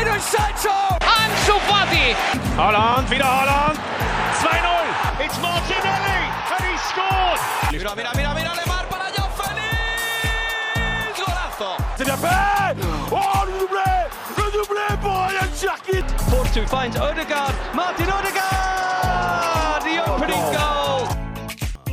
[0.00, 0.72] Jadon Sancho!
[1.00, 2.16] Ansu Fati!
[2.56, 3.78] Holland, wieder Holland.
[4.40, 5.24] 2-0.
[5.24, 6.20] It's Martinelli
[6.56, 7.40] and he scored.
[7.70, 11.18] Mira, mira, mira, mira, Lemar para Joao Félix!
[11.18, 11.76] Golazo!
[11.98, 12.76] C'est bien fait.
[13.12, 13.92] Oh, le doublé.
[14.38, 16.06] Le doublé pour Ryan Cherkit.
[16.30, 17.52] Force to finds Odegaard.
[17.74, 19.82] Martin Odegaard!
[19.82, 20.89] The opening goal!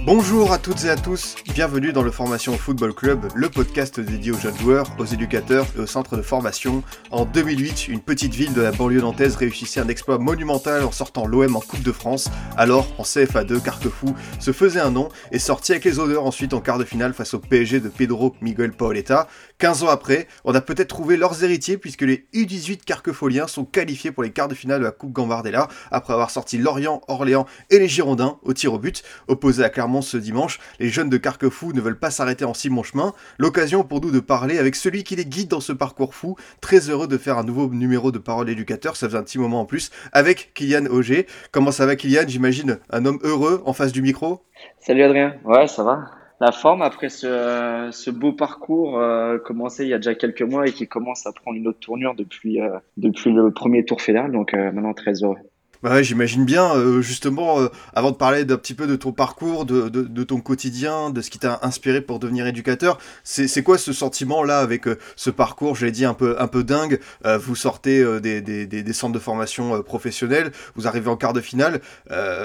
[0.08, 4.32] Bonjour à toutes et à tous, bienvenue dans le Formation Football Club, le podcast dédié
[4.32, 6.82] aux jeunes joueurs, aux éducateurs et aux centres de formation.
[7.12, 11.28] En 2008, une petite ville de la banlieue nantaise réussissait un exploit monumental en sortant
[11.28, 12.30] l'OM en Coupe de France.
[12.56, 16.62] Alors, en CFA2, Carquefou se faisait un nom et sortit avec les odeurs ensuite en
[16.62, 19.28] quart de finale face au PSG de Pedro Miguel Paoletta.
[19.58, 24.14] 15 ans après, on a peut-être trouvé leurs héritiers puisque les U18 carquefoliens sont qualifiés
[24.14, 27.78] pour les quarts de finale de la Coupe Gambardella après avoir sorti Lorient, Orléans et
[27.78, 29.04] les Girondins au tir au but.
[29.28, 32.70] Opposés à Clermont ce dimanche, les jeunes de Carquefou ne veulent pas s'arrêter en si
[32.70, 33.14] bon chemin.
[33.38, 36.36] L'occasion pour nous de parler avec celui qui les guide dans ce parcours fou.
[36.62, 39.62] Très heureux de faire un nouveau numéro de Parole éducateur, ça faisait un petit moment
[39.62, 41.28] en plus, avec Kylian Auger.
[41.52, 42.28] Comment ça va Kylian?
[42.28, 44.42] J'imagine un homme heureux en face du micro
[44.80, 46.06] Salut Adrien, ouais ça va.
[46.40, 50.72] La forme après ce, beau parcours euh, commencé il y a déjà quelques mois et
[50.72, 54.72] qui commence à prendre une autre tournure depuis, euh, le premier tour fédéral, donc euh,
[54.72, 55.38] maintenant très heureux.
[55.84, 59.12] Bah ouais, j'imagine bien, euh, justement, euh, avant de parler d'un petit peu de ton
[59.12, 63.78] parcours, de, de, ton quotidien, de ce qui t'a inspiré pour devenir éducateur, c'est quoi
[63.78, 67.56] ce sentiment-là avec euh, ce parcours, je l'ai dit, un peu, un peu dingue Vous
[67.56, 71.82] sortez des, des, des, centres de formation professionnels, vous arrivez en quart de finale,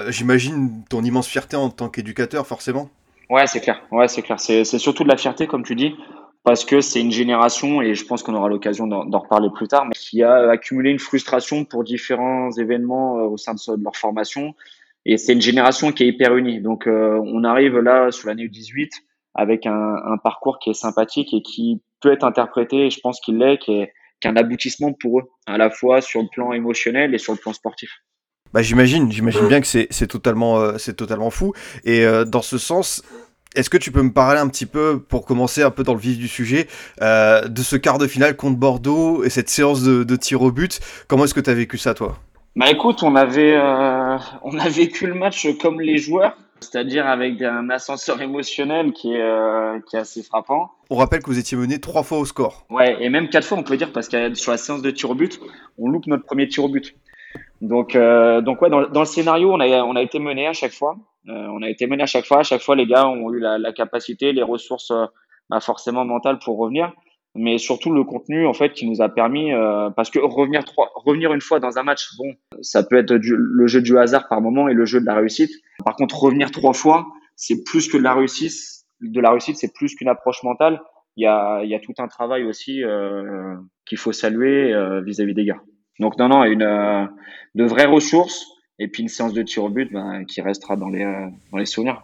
[0.09, 2.89] j'imagine ton immense fierté en tant qu'éducateur, forcément?
[3.29, 4.39] Ouais c'est clair, ouais c'est clair.
[4.39, 5.95] C'est surtout de la fierté comme tu dis,
[6.43, 9.85] parce que c'est une génération et je pense qu'on aura l'occasion d'en reparler plus tard,
[9.85, 14.53] mais qui a accumulé une frustration pour différents événements euh, au sein de, leur formation.
[15.05, 16.61] Et c'est une génération qui est hyper unie.
[16.61, 18.91] Donc euh, on arrive là sur l'année 18
[19.35, 23.37] avec un, parcours qui est sympathique et qui peut être interprété, et je pense qu'il
[23.39, 23.87] l'est, qui
[24.23, 27.89] aboutissement pour eux, à la fois sur le plan émotionnel et sur le plan sportif.
[28.53, 31.53] Bah j'imagine, j'imagine bien que c'est totalement, euh, totalement fou.
[31.83, 33.01] Et dans ce sens,
[33.55, 35.99] est-ce que tu peux me parler un petit peu, pour commencer un peu dans le
[35.99, 36.67] vif du sujet,
[37.01, 40.51] euh, de ce quart de finale contre Bordeaux et cette séance de, de tir au
[40.51, 40.79] but?
[41.07, 42.17] Comment est-ce que tu as vécu ça, toi?
[42.55, 47.41] Bah écoute, on avait, euh, on a vécu le match comme les joueurs, c'est-à-dire avec
[47.41, 50.71] un ascenseur émotionnel qui est, euh, qui est assez frappant.
[50.89, 52.65] On rappelle que vous étiez mené trois fois au score.
[52.69, 55.09] Ouais, et même quatre fois, on peut dire, parce que sur la séance de tir
[55.09, 55.39] au but,
[55.77, 56.95] on loupe notre premier tir au but.
[57.63, 60.53] Donc, euh, donc ouais, dans, dans le scénario, on a, on a été mené à
[60.53, 60.97] chaque fois.
[61.29, 62.39] Euh, on a été mené à chaque fois.
[62.39, 65.05] À chaque fois, les gars ont eu la, la capacité, les ressources, euh,
[65.49, 66.91] bah, forcément mentales pour revenir.
[67.35, 70.91] Mais surtout le contenu, en fait, qui nous a permis, euh, parce que revenir trois,
[70.93, 74.27] revenir une fois dans un match, bon, ça peut être du- le jeu du hasard
[74.27, 75.51] par moment et le jeu de la réussite.
[75.85, 77.07] Par contre, revenir trois fois,
[77.37, 78.51] c'est plus que de la réussite.
[78.99, 80.81] De la réussite, c'est plus qu'une approche mentale.
[81.15, 84.73] Il y a, il y a tout un travail aussi euh, qu'il faut saluer
[85.05, 85.61] vis-à-vis des gars.
[85.99, 87.05] Donc non, non, une euh,
[87.55, 88.45] de vraies ressources
[88.79, 91.57] et puis une séance de tir au but ben, qui restera dans les euh, dans
[91.57, 92.01] les souvenirs.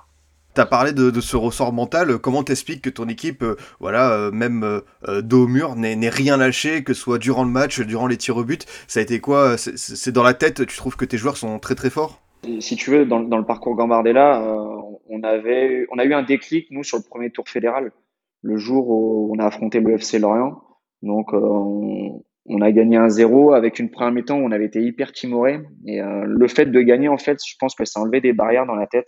[0.56, 2.18] Tu as parlé de, de ce ressort mental.
[2.18, 4.64] Comment t'expliques que ton équipe, euh, voilà, euh, même
[5.08, 8.18] euh, dos au mur, n'ait rien lâché, que ce soit durant le match, durant les
[8.18, 8.66] tirs au but?
[8.88, 9.58] Ça a été quoi?
[9.58, 12.22] C'est- dans la tête Tu trouves que tes joueurs sont très très forts?
[12.48, 14.42] Et si tu veux, dans, dans le parcours Gambardella,
[15.10, 17.92] on avait on a eu un déclic nous sur le premier tour fédéral,
[18.42, 20.62] le jour où on a affronté le FC Lorient.
[21.04, 24.82] Donc on, on a gagné un 0 avec une première mi-temps où on avait été
[24.82, 28.04] hyper timoré et euh, le fait de gagner en fait, je pense que ça a
[28.04, 29.08] enlevé des barrières dans la tête.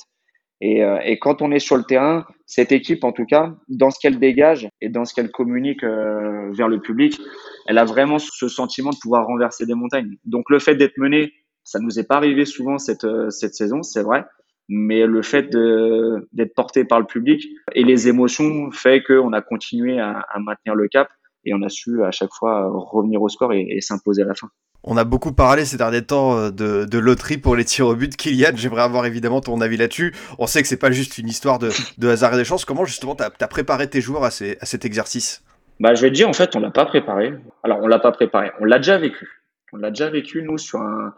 [0.61, 3.89] Et, euh, et quand on est sur le terrain, cette équipe, en tout cas, dans
[3.89, 7.19] ce qu'elle dégage et dans ce qu'elle communique euh, vers le public,
[7.65, 10.17] elle a vraiment ce sentiment de pouvoir renverser des montagnes.
[10.23, 11.33] Donc le fait d'être mené,
[11.63, 14.23] ça nous est pas arrivé souvent cette, euh, cette saison, c'est vrai.
[14.69, 17.43] Mais le fait d'être porté par le public
[17.73, 21.09] et les émotions fait qu'on a continué à, à maintenir le cap
[21.45, 24.35] et on a su à chaque fois revenir au score et, et s'imposer à la
[24.35, 24.49] fin.
[24.83, 27.95] On a beaucoup parlé ces derniers temps euh, de, de loterie pour les tirs au
[27.95, 28.17] but.
[28.17, 30.13] Kylian, j'aimerais avoir évidemment ton avis là-dessus.
[30.39, 31.69] On sait que c'est pas juste une histoire de,
[31.99, 32.65] de hasard et de chance.
[32.65, 35.43] Comment justement t'as as préparé tes joueurs à, ces- à cet exercice?
[35.79, 37.33] Bah, je vais te dire, en fait, on l'a pas préparé.
[37.63, 38.51] Alors, on l'a pas préparé.
[38.59, 39.27] On l'a déjà vécu.
[39.73, 41.13] On l'a déjà vécu, nous, sur un,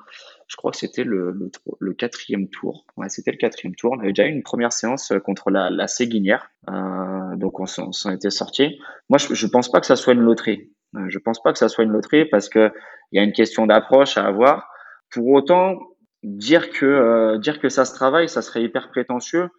[0.48, 1.50] je crois que c'était le,
[1.98, 2.86] quatrième tour.
[2.98, 3.94] Ouais, c'était le quatrième tour.
[3.94, 6.50] On avait déjà eu une première séance euh, contre la, la Séguinière.
[6.70, 8.80] Euh, donc, on s'en était sorti.
[9.10, 10.72] Moi, je, je pense pas que ça soit une loterie.
[10.96, 12.72] Euh, Je pense pas que ça soit une loterie parce que
[13.12, 14.70] il y a une question d'approche à avoir.
[15.12, 15.80] Pour autant,
[16.24, 19.50] dire que, euh, dire que ça se travaille, ça serait hyper prétentieux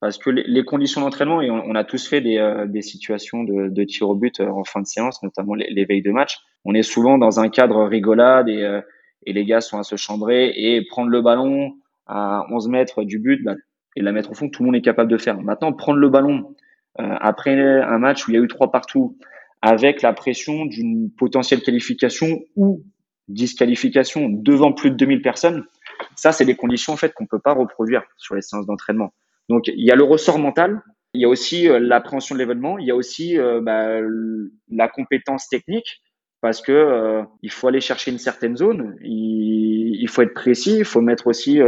[0.00, 4.06] parce que les, conditions d'entraînement, et on, a tous fait des, situations de, de tir
[4.10, 6.36] au but en fin de séance, notamment les, les veilles de match.
[6.66, 8.80] On est souvent dans un cadre rigolade et,
[9.26, 11.76] et les gars sont à se chambrer et prendre le ballon
[12.06, 13.54] à 11 mètres du but bah,
[13.96, 15.40] et la mettre au fond, tout le monde est capable de faire.
[15.40, 16.54] Maintenant, prendre le ballon
[17.00, 19.16] euh, après un match où il y a eu trois partout,
[19.62, 22.82] avec la pression d'une potentielle qualification ou
[23.28, 25.64] disqualification devant plus de 2000 personnes,
[26.16, 29.14] ça, c'est des conditions en fait qu'on peut pas reproduire sur les séances d'entraînement.
[29.48, 30.82] Donc, il y a le ressort mental,
[31.14, 34.00] il y a aussi euh, l'appréhension de l'événement, il y a aussi euh, bah,
[34.70, 36.02] la compétence technique
[36.44, 40.84] parce que euh, il faut aller chercher une certaine zone, il, faut être précis, il
[40.84, 41.58] faut mettre aussi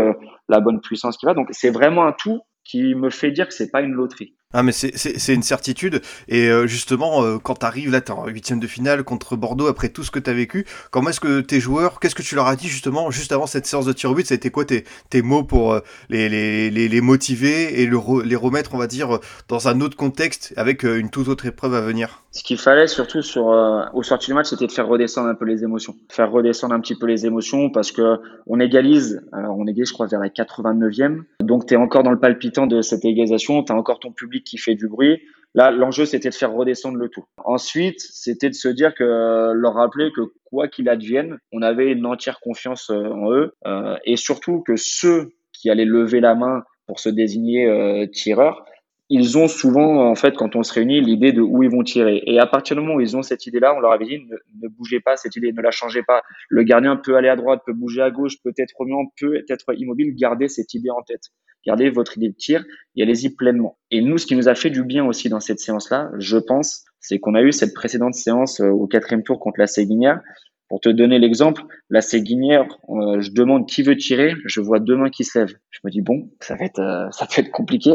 [0.51, 1.33] la bonne puissance qui va.
[1.33, 4.37] Donc, c'est vraiment un tout qui me fait dire que c'est pas une loterie.
[4.53, 6.01] Ah mais c'est une certitude.
[6.29, 9.67] Et euh, justement euh, quand tu arrives là t'es en huitième de finale contre Bordeaux
[9.67, 12.37] après tout ce que tu as vécu comment est-ce que tes joueurs qu'est-ce que tu
[12.37, 14.25] leur as dit justement juste avant cette séance de tir au but?
[14.25, 17.99] Ça a été quoi tes, tes mots pour euh, les, les, les, motiver et le
[18.25, 21.81] les remettre on va dire dans un autre contexte avec une toute autre épreuve à
[21.81, 22.23] venir?
[22.31, 23.47] Ce qu'il fallait surtout sur
[23.95, 25.97] au sorti du match c'était de faire redescendre un peu les émotions.
[26.09, 29.95] Faire redescendre un petit peu les émotions parce que on égalise alors on égalise je
[29.95, 33.63] crois vers la 89e donc tu es encore dans le palpitant de cette égalisation.
[33.63, 35.21] Tu as encore ton public qui fait du bruit.
[35.55, 37.25] Là, l'enjeu, c'était de faire redescendre le tout.
[37.39, 42.05] Ensuite, c'était de se dire que leur rappeler que quoi qu'il advienne, on avait une
[42.05, 46.63] entière confiance euh, en eux euh, et surtout que ceux qui allaient lever la main
[46.87, 48.67] pour se désigner euh, tireurs,
[49.09, 52.23] ils ont souvent, en fait, quand on se réunit, l'idée de où ils vont tirer.
[52.27, 54.69] Et à partir du moment où ils ont cette idée-là, on leur avait dit ne,
[54.69, 56.23] bougez pas cette idée, ne la changez pas.
[56.49, 59.73] Le gardien peut aller à droite, peut bouger à gauche, peut être remuant, peut être
[59.75, 60.15] immobile.
[60.17, 61.31] Gardez cette idée en tête.
[61.67, 62.65] Gardez votre idée de tir
[62.95, 63.77] et allez-y pleinement.
[63.91, 66.85] Et nous, ce qui nous a fait du bien aussi dans cette séance-là, je pense,
[67.01, 70.21] c'est qu'on a eu cette précédente séance euh, au quatrième tour contre la Séguinière.
[70.69, 74.97] Pour te donner l'exemple, la Séguinière, euh, je demande qui veut tirer, je vois deux
[74.97, 75.57] mains qui se lèvent.
[75.71, 77.93] Je me dis bon, ça va être, euh, ça peut être compliqué.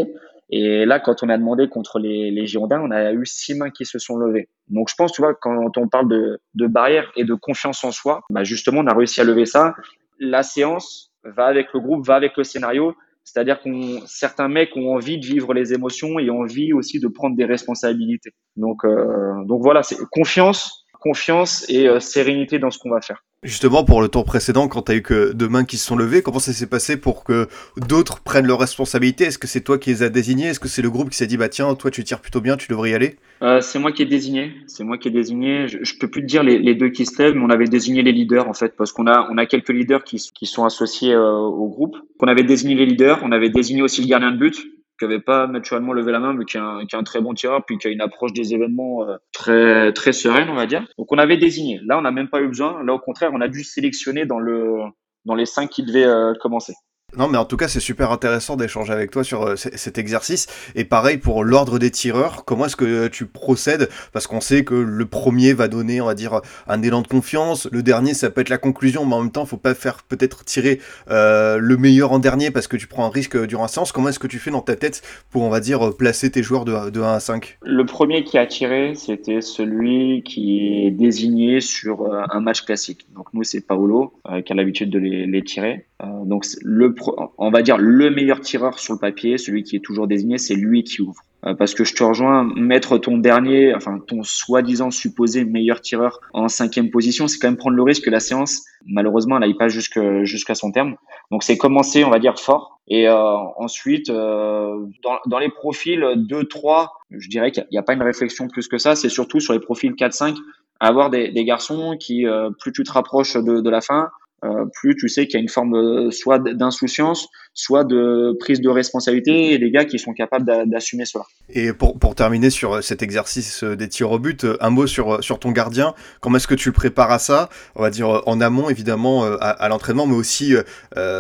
[0.50, 3.70] Et là, quand on a demandé contre les, les, Girondins, on a eu six mains
[3.70, 4.50] qui se sont levées.
[4.68, 7.92] Donc, je pense, tu vois, quand on parle de, de barrière et de confiance en
[7.92, 9.76] soi, bah justement, on a réussi à lever ça.
[10.20, 12.96] La séance va avec le groupe, va avec le scénario.
[13.32, 17.08] C'est-à-dire qu'on certains mecs ont envie de vivre les émotions et ont envie aussi de
[17.08, 18.32] prendre des responsabilités.
[18.58, 23.24] Donc, euh, donc voilà, c'est confiance, confiance et euh, sérénité dans ce qu'on va faire.
[23.44, 25.96] Justement, pour le tour précédent, quand tu as eu que deux mains qui se sont
[25.96, 29.24] levées, comment ça s'est passé pour que d'autres prennent leurs responsabilités?
[29.24, 31.26] Est-ce que c'est toi qui les as désignés Est-ce que c'est le groupe qui s'est
[31.26, 33.16] dit, bah tiens, toi tu tires plutôt bien, tu devrais y aller?
[33.42, 34.52] Euh, C'est moi qui ai désigné.
[34.68, 35.68] C'est moi qui ai désigné.
[35.68, 38.12] Je, peux plus te dire les, deux qui se lèvent, mais on avait désigné les
[38.12, 41.32] leaders en fait, parce qu'on a, on a quelques leaders qui, qui sont associés euh,
[41.32, 41.98] au groupe.
[42.20, 44.68] On avait désigné les leaders, on avait désigné aussi le gardien de but,
[45.02, 47.80] qui n'avait pas naturellement levé la main, mais qui est un, très bon tireur, puis
[47.80, 50.86] qui a une approche des événements euh, très très sereine, on va dire.
[51.00, 51.80] Donc on avait désigné.
[51.86, 52.84] Là, on n'a même pas eu besoin.
[52.84, 54.82] Là, au contraire, on a dû sélectionner dans le
[55.26, 56.74] dans les cinq qui devaient euh, commencer.
[57.18, 60.48] Non, mais en tout cas, c'est super intéressant d'échanger avec toi sur euh, cet exercice.
[60.76, 63.90] Et pareil pour l'ordre des tireurs, comment est-ce que tu procèdes?
[64.14, 67.68] Parce qu'on sait que le premier va donner, on va dire, un élan de confiance.
[67.72, 70.46] Le dernier, ça peut être la conclusion, mais en même temps, faut pas faire peut-être
[70.46, 70.80] tirer
[71.10, 73.92] euh, le meilleur en dernier parce que tu prends un risque durant la séance.
[73.92, 76.64] Comment est-ce que tu fais dans ta tête pour, on va dire, placer tes joueurs
[76.64, 81.60] de, de 1 à 5 Le premier qui a tiré, c'était celui qui est désigné
[81.60, 83.08] sur euh, un match classique.
[83.14, 84.14] Donc nous, c'est Paolo
[84.46, 85.88] qui a l'habitude de les tirer.
[86.26, 86.96] Donc le
[87.38, 90.56] on va dire le meilleur tireur sur le papier, celui qui est toujours désigné, c'est
[90.56, 91.24] lui qui ouvre.
[91.46, 96.20] Euh, parce que je te rejoins, mettre ton dernier, enfin ton soi-disant supposé meilleur tireur
[96.34, 99.68] en cinquième position, c'est quand même prendre le risque que la séance, malheureusement, n'aille pas
[99.68, 100.96] jusqu'à son terme.
[101.32, 102.80] Donc c'est commencer, on va dire, fort.
[102.88, 103.16] Et euh,
[103.58, 104.86] ensuite, euh,
[105.26, 108.96] dans, les profils 2-3, je dirais qu'il n'y a, pas une réflexion plus que ça.
[108.96, 110.36] C'est surtout sur les profils 4-5,
[110.80, 112.26] avoir des, garçons qui,
[112.60, 114.10] plus tu te rapproches de la fin,
[114.44, 118.60] euh, plus tu sais qu'il y a une forme euh, soit d'insouciance, soit de prise
[118.60, 121.26] de responsabilité et des gars qui sont capables d'assumer cela.
[121.50, 125.24] Et pour, pour terminer sur euh, cet exercice des tirs au but, un mot sur,
[125.24, 125.94] sur ton gardien.
[126.22, 127.50] Comment est-ce que tu le prépares à ça?
[127.76, 130.54] On va dire en amont évidemment à, l'entraînement, mais aussi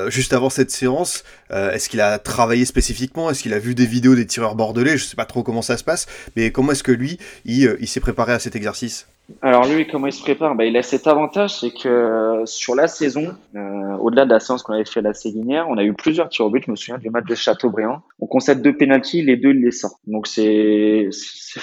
[0.07, 1.23] juste avant cette séance.
[1.49, 3.29] est-ce qu'il a travaillé spécifiquement?
[3.29, 4.97] Est-ce qu'il a vu des vidéos des tireurs bordelais?
[4.97, 7.99] Je sais pas trop comment ça se passe, mais comment est-ce que lui, il s'est
[7.99, 9.07] préparé à cet exercice?
[9.41, 10.55] Alors lui, comment il se prépare?
[10.55, 14.63] Bah, Il a cet avantage, c'est que sur la saison, euh, au-delà de la séance
[14.63, 16.63] qu'on avait fait à la Séguinière, on a eu plusieurs tirs au but.
[16.65, 18.01] Je me souviens du match de Châteaubriand.
[18.19, 20.00] On concède deux pénalties, les deux il les sort.
[20.07, 21.09] Donc c'est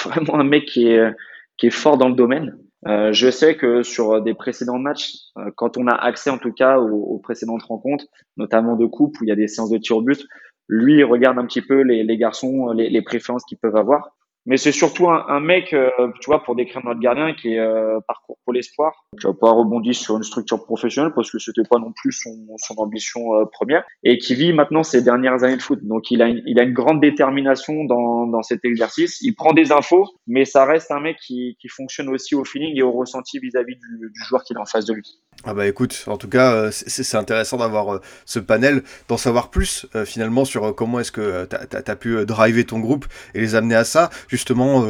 [0.04, 1.12] vraiment un mec qui est
[1.56, 2.56] qui est fort dans le domaine.
[2.86, 6.52] Euh, je sais que sur des précédents matchs, euh, quand on a accès en tout
[6.52, 8.04] cas aux, aux, précédentes rencontres,
[8.36, 10.24] notamment de coupe où il y a des séances de tirs au but,
[10.68, 14.16] lui il regarde un petit peu les, les garçons, les, les préférences qu'ils peuvent avoir.
[14.48, 15.90] Mais c'est surtout un, mec, euh,
[16.22, 19.04] tu vois, pour décrire notre gardien qui est euh, parcours pour l'espoir.
[19.20, 22.32] Tu vas pas rebondi sur une structure professionnelle parce que c'était pas non plus son,
[22.78, 25.80] ambition euh, première et qui vit maintenant ses dernières années de foot.
[25.82, 29.20] Donc il a une, il a une grande détermination dans, dans cet exercice.
[29.20, 32.74] Il prend des infos, mais ça reste un mec qui, qui fonctionne aussi au feeling
[32.74, 35.18] et au ressenti vis-à-vis du, joueur qu'il a en face de lui.
[35.44, 40.46] Ah bah écoute, en tout cas, c'est intéressant d'avoir ce panel, d'en savoir plus finalement
[40.46, 44.10] sur comment est-ce que tu as, pu driver ton groupe et les amener à ça.
[44.38, 44.84] Justement,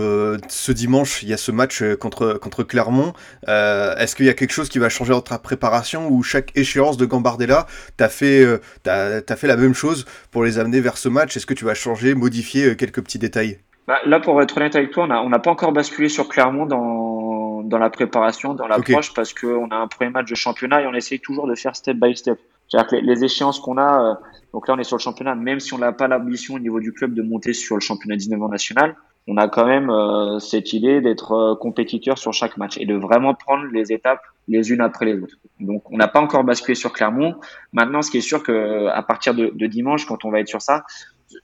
[0.48, 3.14] ce dimanche, il y a ce match contre, contre Clermont.
[3.46, 6.98] est-ce qu'il y a quelque chose qui va changer dans ta préparation ou chaque échéance
[6.98, 8.46] de Gambardella, tu as, fait,
[8.86, 11.34] as, fait la même chose pour les amener vers ce match?
[11.36, 13.58] Est-ce que tu vas changer, modifier quelques petits détails?
[13.86, 17.08] Bah, Là, pour être honnête avec toi, on n'a pas encore basculé sur Clermont dans
[17.68, 20.94] dans, la préparation, dans l'approche, parce qu'on a un premier match de championnat et on
[20.94, 22.38] essaye toujours de faire step by step.
[22.68, 24.14] C'est-à-dire que les, échéances qu'on a, euh,
[24.52, 26.80] donc là on est sur le championnat, même si on n'a pas l'ambition au niveau
[26.80, 28.96] du club de monter sur le championnat 19 ans national,
[29.28, 32.94] on a quand même euh, cette idée d'être euh, compétiteur sur chaque match et de
[32.94, 35.36] vraiment prendre les étapes les unes après les autres.
[35.60, 37.36] Donc on n'a pas encore basculé sur Clermont.
[37.72, 40.48] Maintenant, ce qui est sûr que à partir de, de dimanche, quand on va être
[40.48, 40.84] sur ça,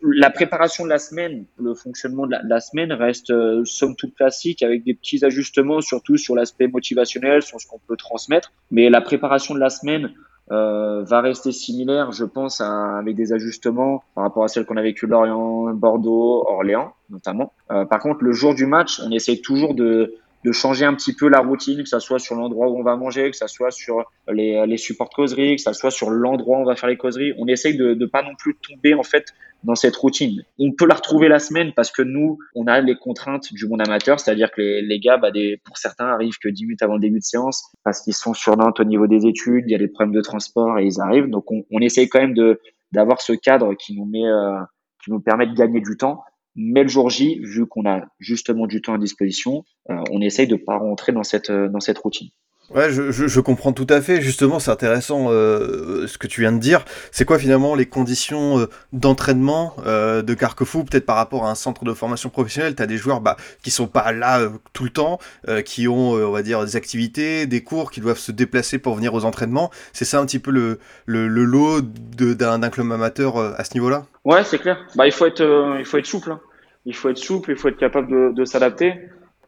[0.01, 4.63] la préparation de la semaine, le fonctionnement de la, semaine reste euh, somme toute classique
[4.63, 8.53] avec des petits ajustements, surtout sur l'aspect motivationnel, sur ce qu'on peut transmettre.
[8.71, 10.13] Mais la préparation de la semaine
[10.51, 14.83] euh, va rester similaire, je pense, avec des ajustements par rapport à celle qu'on a
[14.83, 17.53] vécu Lorient, Bordeaux, Orléans notamment.
[17.71, 21.15] Euh, par contre, le jour du match, on essaye toujours de de changer un petit
[21.15, 23.71] peu la routine, que ça soit sur l'endroit où on va manger, que ça soit
[23.71, 26.99] sur les, les supports causeries, que ça soit sur l'endroit où on va faire les
[26.99, 27.33] causeries.
[27.39, 29.33] On essaye de ne pas non plus tomber en fait
[29.65, 30.43] dans cette routine.
[30.59, 33.81] On peut la retrouver la semaine parce que nous, on a les contraintes du monde
[33.81, 36.95] amateur, c'est-à-dire que les, les gars, bah, des, pour certains, arrivent que 10 minutes avant
[36.95, 39.75] le début de séance parce qu'ils sont sur Nantes au niveau des études, il y
[39.75, 41.31] a des problèmes de transport et ils arrivent.
[41.31, 42.61] Donc on, on essaye quand même de
[42.93, 44.61] d'avoir ce cadre qui nous met, euh,
[45.03, 46.23] qui nous permet de gagner du temps
[46.57, 50.47] mais le jour J, vu qu'on a justement du temps à disposition, euh, on essaye
[50.47, 52.29] de pas rentrer dans cette, euh, dans cette routine.
[52.71, 54.21] Ouais, je, je, comprends tout à fait.
[54.21, 56.85] Justement, c'est intéressant euh, ce que tu viens de dire.
[57.13, 61.93] C'est quoi finalement les conditions d'entraînement de Carquefou, peut-être par rapport à un centre de
[61.93, 62.75] formation professionnelle?
[62.75, 64.41] Tu as des joueurs bah, qui sont pas là
[64.73, 65.19] tout le temps,
[65.65, 69.15] qui ont, on va dire, des activités, des cours, qui doivent se déplacer pour venir
[69.15, 69.71] aux entraînements.
[69.93, 74.07] C'est ça un petit peu le, le, le lot d'un club amateur à ce niveau-là?
[74.25, 74.79] Ouais, c'est clair.
[74.97, 76.33] Bah, il faut être, euh, il faut être souple.
[76.33, 76.41] Hein.
[76.87, 78.95] Il faut être souple, il faut être capable de, de s'adapter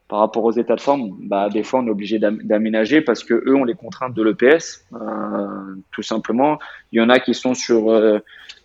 [0.08, 1.16] par rapport aux états de forme.
[1.22, 4.84] Bah, des fois, on est obligé d'aménager parce que eux ont les contraintes de l'EPS,
[4.92, 6.58] euh, tout simplement.
[6.92, 8.18] Il y en a qui sont sur euh,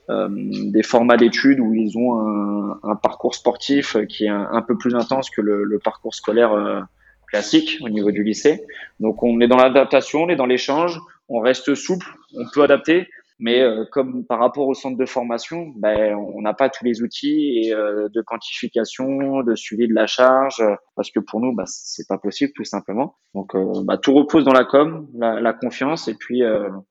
[0.09, 4.77] euh des formats d'études où ils ont un, un, parcours sportif qui est un, peu
[4.77, 6.81] plus intense que le, le parcours scolaire euh,
[7.27, 8.63] classique au niveau du lycée.
[8.99, 13.07] Donc, on est dans l'adaptation, on est dans l'échange, on reste souple, on peut adapter.
[13.41, 17.01] Mais euh, comme par rapport au centre de formation, ben, on n'a pas tous les
[17.01, 20.63] outils euh, de quantification, de suivi de la charge,
[20.95, 23.15] parce que pour nous, bah, c'est pas possible tout simplement.
[23.33, 26.43] Donc, euh, bah, tout repose dans la com, la, la confiance et puis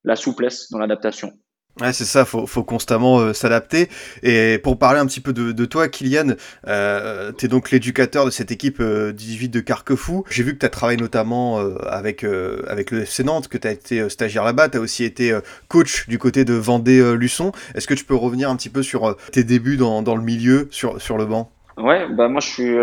[0.05, 1.31] la souplesse dans l'adaptation.
[1.79, 3.89] Ouais, c'est ça, faut, faut constamment euh, s'adapter.
[4.23, 6.35] Et pour parler un petit peu de, de toi, Kylian,
[6.67, 10.25] euh, tu es donc l'éducateur de cette équipe euh, 18 de Carquefou.
[10.29, 12.25] J'ai vu que tu as travaillé notamment euh, avec,
[12.67, 16.09] avec le FC Nantes, que tu as été stagiaire là-bas, tu as aussi été coach
[16.09, 17.53] du côté de Vendée-Luçon.
[17.75, 20.69] Est-ce que tu peux revenir un petit peu sur tes débuts dans, dans le milieu,
[20.71, 21.51] sur, sur le banc?
[21.79, 22.77] Ouais, bah moi je suis,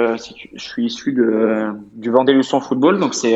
[0.56, 3.36] je suis issu de, du Vendée-Luçon Football, donc c'est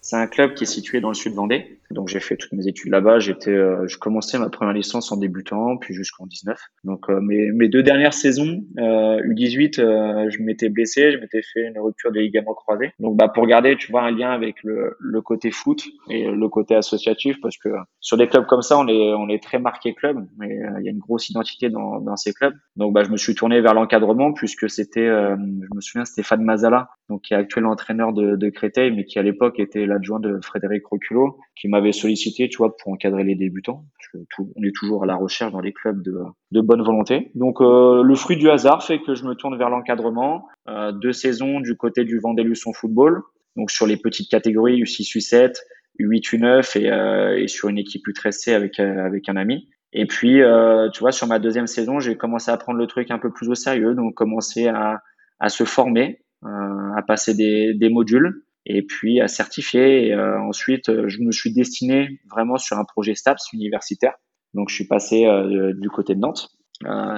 [0.00, 1.77] c'est un club qui est situé dans le sud de Vendée.
[1.90, 3.18] Donc j'ai fait toutes mes études là-bas.
[3.18, 6.58] J'étais, euh, je commençais ma première licence en débutant, puis jusqu'en 19.
[6.84, 11.40] Donc euh, mes, mes deux dernières saisons euh, U18, euh, je m'étais blessé, je m'étais
[11.42, 12.92] fait une rupture des ligaments croisés.
[12.98, 16.48] Donc bah pour garder, tu vois, un lien avec le, le côté foot et le
[16.48, 19.94] côté associatif, parce que sur des clubs comme ça, on est on est très marqué
[19.94, 22.54] club, mais il y a une grosse identité dans, dans ces clubs.
[22.76, 26.90] Donc bah je me suis tourné vers l'encadrement puisque c'était, je me souviens, Stéphane Mazala,
[27.08, 30.38] donc qui est actuel entraîneur de, de Créteil, mais qui à l'époque était l'adjoint de
[30.42, 33.84] Frédéric Roculot, qui m'a m'avait sollicité, tu vois, pour encadrer les débutants.
[34.14, 36.18] On est toujours à la recherche dans les clubs de,
[36.50, 37.30] de bonne volonté.
[37.34, 40.48] Donc euh, le fruit du hasard fait que je me tourne vers l'encadrement.
[40.68, 43.22] Euh, deux saisons du côté du Vendée Luçon Football,
[43.56, 45.54] donc sur les petites catégories U6, U7,
[46.00, 49.68] U8, U9 et, euh, et sur une équipe U13C avec euh, avec un ami.
[49.92, 53.10] Et puis, euh, tu vois, sur ma deuxième saison, j'ai commencé à prendre le truc
[53.10, 55.02] un peu plus au sérieux, donc commencer à,
[55.40, 60.08] à se former, à passer des, des modules et puis à certifier.
[60.08, 64.14] Et, euh, ensuite, euh, je me suis destiné vraiment sur un projet STAPS universitaire.
[64.54, 66.48] Donc, je suis passé euh, du côté de Nantes.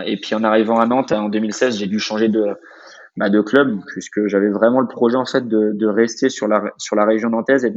[0.07, 2.45] et puis, en arrivant à Nantes en 2016, j'ai dû changer de,
[3.17, 6.63] bah, de club puisque j'avais vraiment le projet en fait de, de rester sur la
[6.79, 7.77] sur la région nantaise et de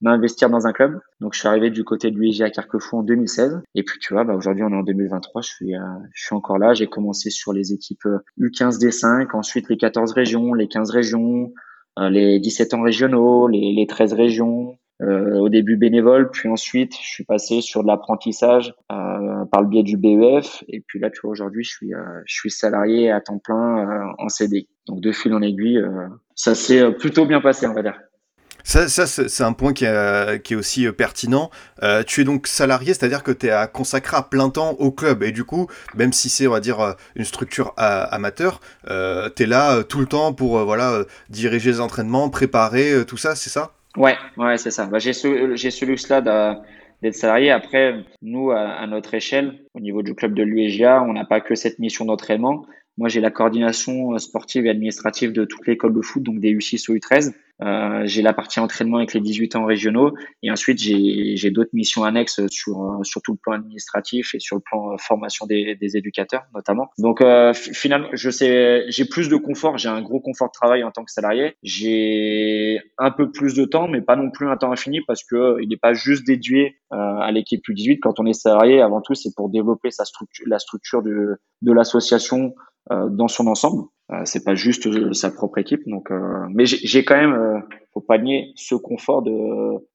[0.00, 1.00] m'investir dans un club.
[1.20, 4.14] Donc je suis arrivé du côté de l'UIG à Carquefou en 2016 et puis tu
[4.14, 5.72] vois bah, aujourd'hui on est en 2023, je suis
[6.12, 8.06] je suis encore là, j'ai commencé sur les équipes
[8.38, 11.52] U15 D5, ensuite les 14 régions, les 15 régions,
[11.98, 16.94] euh, les 17 ans régionaux, les, les 13 régions, euh, au début bénévole, puis ensuite
[16.94, 21.10] je suis passé sur de l'apprentissage euh, par le biais du BEF, et puis là
[21.10, 24.68] tu vois aujourd'hui je suis euh, je suis salarié à temps plein euh, en CD.
[24.86, 25.82] Donc de fil en aiguille,
[26.34, 27.98] ça s'est plutôt bien passé on va dire.
[28.66, 31.52] Ça, ça c'est un point qui, est aussi pertinent.
[32.08, 35.22] tu es donc salarié, c'est-à-dire que tu es consacré à plein temps au club.
[35.22, 39.84] Et du coup, même si c'est, on va dire, une structure amateur, tu es là
[39.84, 43.70] tout le temps pour voilà, diriger les entraînements, préparer tout ça, c'est ça?
[43.96, 44.86] Ouais, ouais, c'est ça.
[44.86, 46.20] Bah, j'ai ce, ce luxe-là
[47.02, 47.52] d'être salarié.
[47.52, 51.54] Après, nous, à, notre échelle, au niveau du club de l'UEGA, on n'a pas que
[51.54, 52.66] cette mission d'entraînement.
[52.98, 56.90] Moi, j'ai la coordination sportive et administrative de toute l'école de foot, donc des U6
[56.90, 57.32] au U13.
[57.62, 62.04] Euh, j'ai la partie entraînement avec les 18 ans régionaux et ensuite j'ai d'autres missions
[62.04, 65.74] annexes sur, euh, sur tout le plan administratif et sur le plan euh, formation des,
[65.74, 66.90] des éducateurs notamment.
[66.98, 70.84] Donc euh, finalement, je sais, j'ai plus de confort, j'ai un gros confort de travail
[70.84, 71.56] en tant que salarié.
[71.62, 75.56] J'ai un peu plus de temps, mais pas non plus un temps infini parce que
[75.62, 77.98] il n'est pas juste déduit à l'équipe U18.
[78.00, 81.72] Quand on est salarié, avant tout, c'est pour développer sa structure, la structure de, de
[81.72, 82.54] l'association
[82.90, 83.84] dans son ensemble.
[84.12, 85.82] Euh, c'est pas juste euh, sa propre équipe.
[85.86, 89.32] Donc, euh, mais j'ai quand même, faut pas nier ce confort de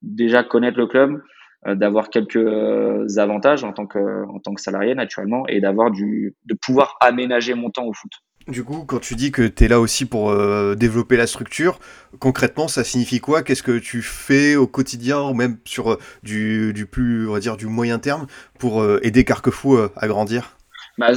[0.02, 1.22] déjà connaître le club,
[1.68, 6.56] d'avoir quelques avantages en tant que en tant que salarié naturellement et d'avoir du de
[6.56, 8.12] pouvoir aménager mon temps au foot.
[8.48, 10.36] Du coup, quand tu dis que tu es là aussi pour
[10.76, 11.78] développer la structure,
[12.18, 13.44] concrètement, ça signifie quoi?
[13.44, 17.58] Qu'est-ce que tu fais au quotidien ou même sur du, du plus, on va dire,
[17.58, 18.26] du moyen terme
[18.58, 20.58] pour aider Carquefou à grandir?
[21.02, 21.14] Bah,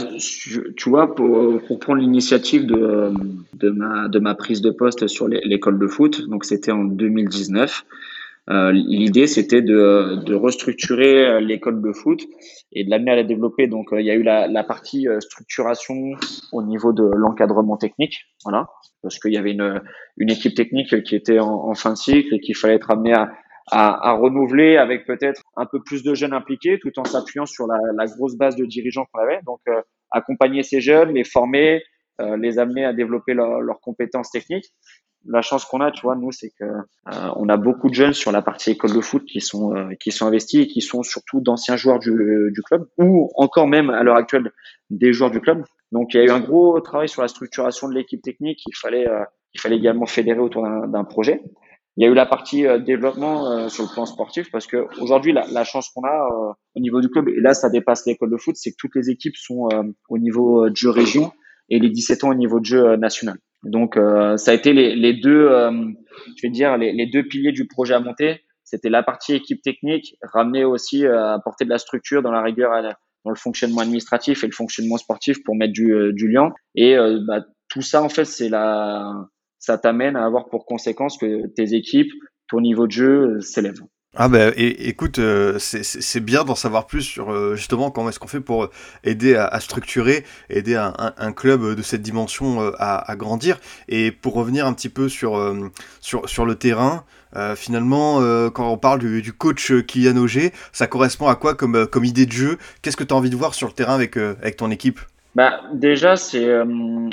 [0.76, 6.46] tu vois, pour, prendre l'initiative de, ma, prise de poste sur l'école de foot, donc
[6.46, 7.84] c'était en 2019.
[8.48, 12.22] Euh, L'idée, c'était de, restructurer l'école de foot
[12.72, 13.66] et de l'amener à la développer.
[13.66, 16.12] Donc, euh, il y a eu la, partie euh, structuration
[16.52, 18.68] au niveau de l'encadrement technique, voilà,
[19.02, 19.82] parce qu'il y avait une,
[20.30, 23.12] équipe technique qui était en, fin de cycle et qu'il fallait être amené
[23.70, 27.78] à renouveler avec peut-être un peu plus de jeunes impliqués, tout en s'appuyant sur la,
[27.96, 29.40] la, grosse base de dirigeants qu'on avait.
[29.46, 29.80] Donc, euh,
[30.10, 31.82] accompagner ces jeunes, les former,
[32.20, 34.66] euh, les amener à développer leurs compétences techniques.
[35.26, 38.12] La chance qu'on a, tu vois, nous, c'est que euh, on a beaucoup de jeunes
[38.12, 41.40] sur la partie école de foot qui sont qui sont investis et qui sont surtout
[41.40, 42.12] d'anciens joueurs du,
[42.52, 44.52] du club ou encore même à l'heure actuelle
[44.90, 45.64] des joueurs du club.
[45.92, 48.62] Donc, il y a eu un gros travail sur la structuration de l'équipe technique.
[48.66, 49.06] Il fallait
[49.54, 51.40] il fallait également fédérer autour d'un projet.
[51.96, 54.86] Il y a eu la partie euh, développement euh, sur le plan sportif parce que
[55.00, 58.04] aujourd'hui la, la, chance qu'on a euh, au niveau du club et là ça dépasse
[58.06, 59.68] l'école de foot, c'est que toutes les équipes sont
[60.08, 61.32] au niveau de jeu région
[61.68, 63.38] et les 17 ans au niveau de jeu national.
[63.62, 65.48] Donc ça a été les, les deux,
[66.36, 68.40] je vais dire les, les, deux piliers du projet à monter.
[68.64, 72.72] C'était la partie équipe technique, ramener aussi apporter de la structure dans la rigueur,
[73.24, 76.52] dans le fonctionnement administratif et le fonctionnement sportif pour mettre du, du lien.
[76.74, 79.28] Et bah, tout ça en fait c'est la
[79.64, 82.12] ça t'amène à avoir pour conséquence que tes équipes,
[82.48, 83.80] ton niveau de jeu euh, s'élève.
[84.16, 88.28] Ah ben écoute, euh, c'est bien d'en savoir plus sur euh, justement comment est-ce qu'on
[88.28, 88.68] fait pour
[89.02, 93.58] aider à, structurer, aider un, club de cette dimension à, grandir.
[93.88, 95.52] Et pour revenir un petit peu sur,
[96.00, 97.04] sur, sur le terrain,
[97.56, 102.26] finalement, quand on parle du, coach Kylian Auger, ça correspond à quoi comme, comme idée
[102.26, 102.58] de jeu?
[102.82, 105.00] Qu'est-ce que tu as envie de voir sur le terrain avec, avec ton équipe?
[105.34, 106.64] Bah, déjà, c'est euh,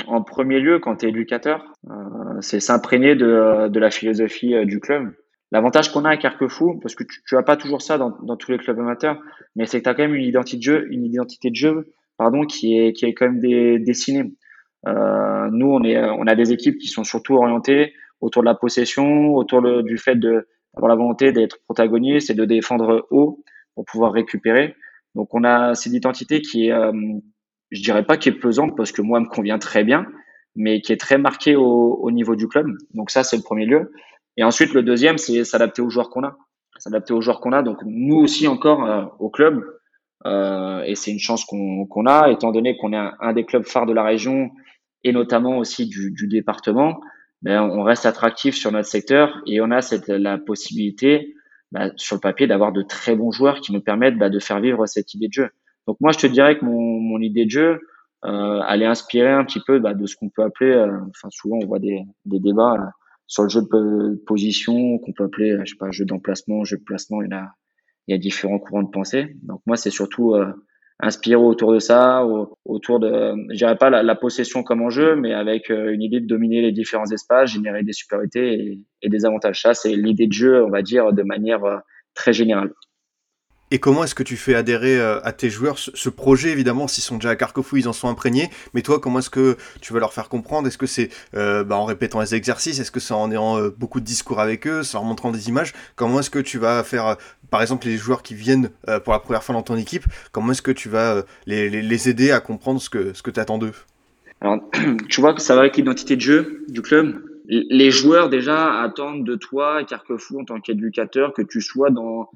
[0.06, 4.64] en premier lieu, quand tu es éducateur, euh, c'est s'imprégner de, de, la philosophie euh,
[4.64, 5.12] du club.
[5.50, 8.36] L'avantage qu'on a à Carquefou, parce que tu, tu as pas toujours ça dans, dans
[8.36, 9.20] tous les clubs amateurs,
[9.56, 11.92] mais c'est que tu as quand même une identité de jeu, une identité de jeu
[12.16, 14.32] pardon, qui, est, qui est quand même des, dessinée.
[14.86, 18.54] Euh, nous, on, est, on a des équipes qui sont surtout orientées autour de la
[18.54, 23.42] possession, autour du fait d'avoir la volonté d'être protagoniste et de défendre haut
[23.74, 24.76] pour pouvoir récupérer.
[25.16, 26.72] Donc, on a cette identité qui est
[27.72, 30.06] je dirais pas qui est pesante parce que moi me convient très bien,
[30.54, 32.66] mais qui est très marqué au, au niveau du club.
[32.94, 33.90] Donc ça, c'est le premier lieu.
[34.36, 36.36] Et ensuite, le deuxième, c'est s'adapter aux joueurs qu'on a.
[36.78, 37.62] S'adapter aux joueurs qu'on a.
[37.62, 39.64] Donc nous aussi encore euh, au club,
[40.26, 43.64] euh, et c'est une chance qu'on qu'on a, étant donné qu'on est un, des clubs
[43.64, 44.50] phares de la région
[45.04, 47.00] et notamment aussi du, du département.
[47.42, 51.34] Ben, on reste attractif sur notre secteur et on a cette, la possibilité
[51.72, 54.60] ben, sur le papier d'avoir de très bons joueurs qui nous permettent ben, de faire
[54.60, 55.50] vivre cette idée de jeu.
[55.86, 57.80] Donc moi, je te dirais que mon, mon idée de jeu,
[58.24, 61.28] euh, elle est inspirée un petit peu bah, de ce qu'on peut appeler, euh, enfin
[61.30, 62.86] souvent on voit des, des débats euh,
[63.26, 66.84] sur le jeu de position qu'on peut appeler, je sais pas, jeu d'emplacement, jeu de
[66.84, 67.22] placement.
[67.22, 67.50] Il y a,
[68.06, 69.36] il y a différents courants de pensée.
[69.42, 70.52] Donc moi, c'est surtout euh,
[71.00, 72.24] inspiré autour de ça,
[72.64, 76.20] autour de, je dirais pas la, la, possession comme en jeu, mais avec une idée
[76.20, 79.62] de dominer les différents espaces, générer des supériorités et, et des avantages.
[79.62, 81.62] Ça, c'est l'idée de jeu, on va dire, de manière
[82.14, 82.72] très générale.
[83.72, 87.02] Et comment est-ce que tu fais adhérer euh, à tes joueurs ce, projet, évidemment, s'ils
[87.02, 88.50] sont déjà à Carquefou, ils en sont imprégnés.
[88.74, 90.68] Mais toi, comment est-ce que tu vas leur faire comprendre?
[90.68, 93.70] Est-ce que c'est euh, bah, en répétant les exercices Est-ce que c'est en ayant euh,
[93.74, 95.72] beaucoup de discours avec eux C'est en montrant des images?
[95.96, 97.16] Comment est-ce que tu vas faire,
[97.50, 98.68] par exemple, les joueurs qui viennent
[99.04, 102.30] pour la première fois dans ton équipe Comment est-ce que tu vas les, les, aider
[102.30, 103.72] à comprendre ce que, ce que tu attends d'eux?
[104.42, 104.58] Alors,
[105.08, 107.24] tu vois que ça va avec l'identité de jeu du club.
[107.46, 112.28] les joueurs déjà attendent de toi, Carquefou, en tant qu'éducateur, que tu sois dans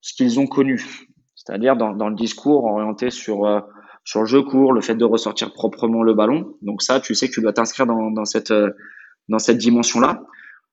[0.00, 0.84] ce qu'ils ont connu,
[1.34, 3.60] c'est-à-dire dans, dans, le discours orienté sur euh,
[4.04, 6.54] sur le jeu court, le fait de ressortir proprement le ballon.
[6.62, 8.70] Donc ça, tu sais que tu dois t'inscrire dans, dans cette euh,
[9.28, 10.22] dans cette dimension-là.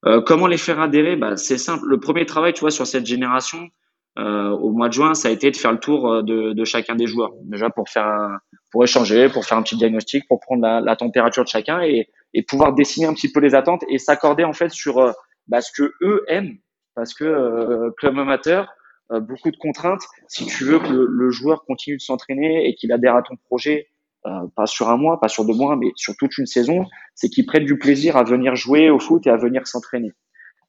[0.05, 1.15] Euh, comment les faire adhérer?
[1.15, 1.85] Bah, C'est simple.
[1.87, 3.69] Le premier travail, tu vois, sur cette génération,
[4.17, 6.63] euh, au mois de juin, ça a été de faire le tour euh, de, de
[6.63, 7.31] chacun des joueurs.
[7.43, 8.37] Déjà pour faire un,
[8.71, 12.07] pour échanger, pour faire un petit diagnostic, pour prendre la, la température de chacun et,
[12.33, 15.11] et, pouvoir dessiner un petit peu les attentes et s'accorder en fait sur euh,
[15.47, 16.55] bah, ce que eux aiment.
[16.95, 18.69] Parce que euh, club amateur,
[19.11, 20.03] beaucoup de contraintes.
[20.27, 23.87] Si tu veux que le, joueur continue de s'entraîner et qu'il adhère à ton projet,
[24.25, 27.29] euh, pas sur un mois, pas sur deux mois, mais sur toute une saison, c'est
[27.29, 30.13] qu'ils prennent du plaisir à venir jouer au foot et à venir s'entraîner.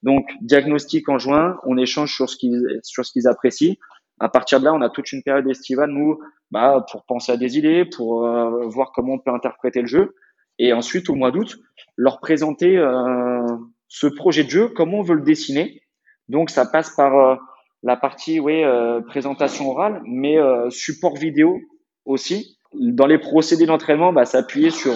[0.02, 3.76] Donc, diagnostic en juin, on échange sur ce qu'ils sur ce qu'ils apprécient.
[4.20, 6.18] À partir de là, on a toute une période estivale nous,
[6.50, 10.14] bah, pour penser à des idées, pour euh, voir comment on peut interpréter le jeu,
[10.58, 11.56] et ensuite au mois d'août,
[11.96, 13.46] leur présenter euh,
[13.88, 15.82] ce projet de jeu, comment on veut le dessiner.
[16.28, 17.36] Donc, ça passe par euh,
[17.82, 20.36] la partie, oui, euh, présentation orale, mais
[20.70, 21.60] support vidéo
[22.04, 22.58] aussi.
[22.74, 24.94] Dans les procédés d'entraînement, bah, s'appuyer sur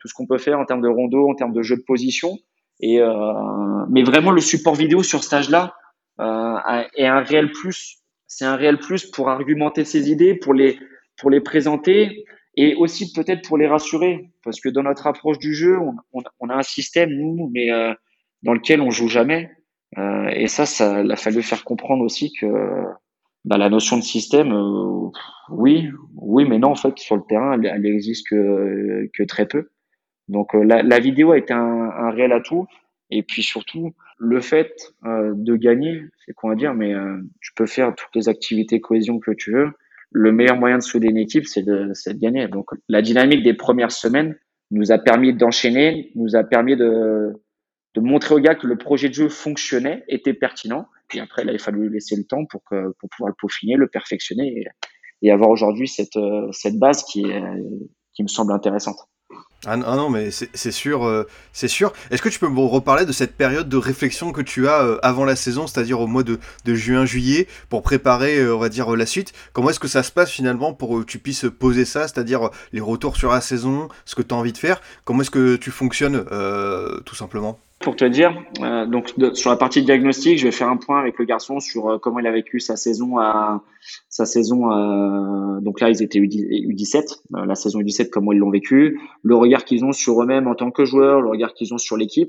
[0.00, 2.38] tout ce qu'on peut faire en termes de rondeau, en termes de jeu de position,
[2.80, 5.74] et euh, mais vraiment le support vidéo sur ce âge-là
[6.20, 6.56] euh,
[6.96, 7.98] est un réel plus.
[8.26, 10.78] C'est un réel plus pour argumenter ses idées, pour les
[11.18, 12.24] pour les présenter
[12.56, 16.22] et aussi peut-être pour les rassurer parce que dans notre approche du jeu, on, on,
[16.40, 17.92] on a un système nous, mais euh,
[18.42, 19.50] dans lequel on joue jamais.
[19.98, 22.46] Euh, et ça, ça il a fallu faire comprendre aussi que
[23.44, 25.10] bah, la notion de système, euh,
[25.50, 29.46] oui, oui, mais non, en fait, sur le terrain, elle, elle existe que, que très
[29.46, 29.70] peu.
[30.28, 32.66] Donc euh, la, la, vidéo a été un, un, réel atout.
[33.10, 34.72] Et puis surtout, le fait
[35.04, 38.80] euh, de gagner, c'est qu'on va dire, mais euh, tu peux faire toutes les activités
[38.80, 39.70] cohésion que tu veux.
[40.12, 42.46] Le meilleur moyen de souder une équipe, c'est de, de gagner.
[42.46, 44.36] Donc la dynamique des premières semaines
[44.70, 47.32] nous a permis d'enchaîner, nous a permis de,
[47.94, 50.86] de montrer aux gars que le projet de jeu fonctionnait, était pertinent.
[51.14, 53.88] Et après, là, il fallait laisser le temps pour, que, pour pouvoir le peaufiner, le
[53.88, 54.64] perfectionner
[55.22, 56.18] et, avoir aujourd'hui cette,
[56.52, 57.24] cette base qui,
[58.14, 59.08] qui me semble intéressante.
[59.66, 61.92] Ah, ah non, mais c'est sûr, euh, c'est sûr.
[62.10, 64.98] Est-ce que tu peux me reparler de cette période de réflexion que tu as euh,
[65.02, 68.96] avant la saison, c'est-à-dire au mois de, de juin-juillet, pour préparer, euh, on va dire,
[68.96, 69.34] la suite?
[69.52, 72.80] Comment est-ce que ça se passe finalement pour que tu puisses poser ça, c'est-à-dire les
[72.80, 74.80] retours sur la saison, ce que tu as envie de faire?
[75.04, 76.24] Comment est-ce que tu fonctionnes,
[77.04, 77.58] tout simplement?
[77.80, 81.00] Pour te dire, euh, donc de, sur la partie diagnostic, je vais faire un point
[81.00, 83.62] avec le garçon sur euh, comment il a vécu sa saison à
[84.10, 84.70] sa saison.
[84.70, 89.64] Euh, donc là, ils étaient U17, la saison U17, comment ils l'ont vécu, le regard
[89.64, 92.28] qu'ils ont sur eux-mêmes en tant que joueurs, le regard qu'ils ont sur l'équipe,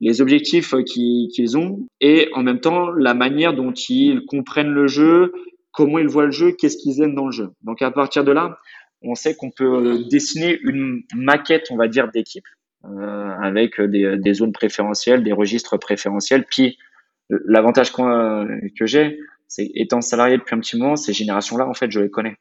[0.00, 5.32] les objectifs qu'ils ont, et en même temps la manière dont ils comprennent le jeu,
[5.72, 7.48] comment ils voient le jeu, qu'est-ce qu'ils aiment dans le jeu.
[7.62, 8.58] Donc à partir de là,
[9.00, 14.34] on sait qu'on peut dessiner une maquette, on va dire, d'équipe euh, avec des, des,
[14.34, 16.44] zones préférentielles, des registres préférentiels.
[16.44, 16.78] Puis
[17.28, 19.18] l'avantage que j'ai,
[19.50, 22.36] c'est étant salarié depuis un petit moment, ces générations-là, en fait, je les connais.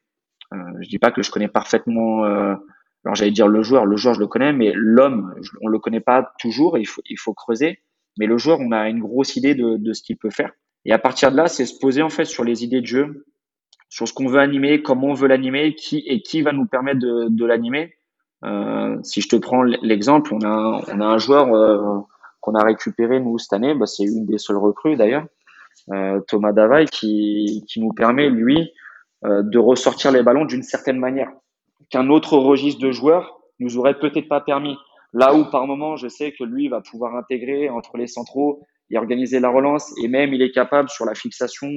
[0.54, 2.24] Euh, je dis pas que je connais parfaitement.
[2.26, 2.56] Euh,
[3.04, 6.02] alors j'allais dire le joueur, le joueur je le connais, mais l'homme, on le connaît
[6.02, 6.78] pas toujours.
[6.78, 7.80] Il faut il faut creuser.
[8.20, 10.52] Mais le joueur, on a une grosse idée de, de ce qu'il peut faire.
[10.86, 13.26] Et à partir de là, c'est se poser en fait sur les idées de jeu,
[13.90, 17.00] sur ce qu'on veut animer, comment on veut l'animer, qui et qui va nous permettre
[17.00, 17.96] de, de l'animer.
[18.46, 22.00] Euh, si je te prends l'exemple, on a, on a un joueur euh,
[22.40, 25.26] qu'on a récupéré nous cette année, bah, c'est une des seules recrues d'ailleurs,
[25.92, 28.72] euh, Thomas Davay, qui, qui nous permet lui
[29.22, 31.30] de ressortir les ballons d'une certaine manière
[31.90, 34.78] qu'un autre registre de joueurs nous aurait peut-être pas permis.
[35.12, 38.98] Là où par moment, je sais que lui va pouvoir intégrer entre les centraux et
[38.98, 41.68] organiser la relance, et même il est capable sur la fixation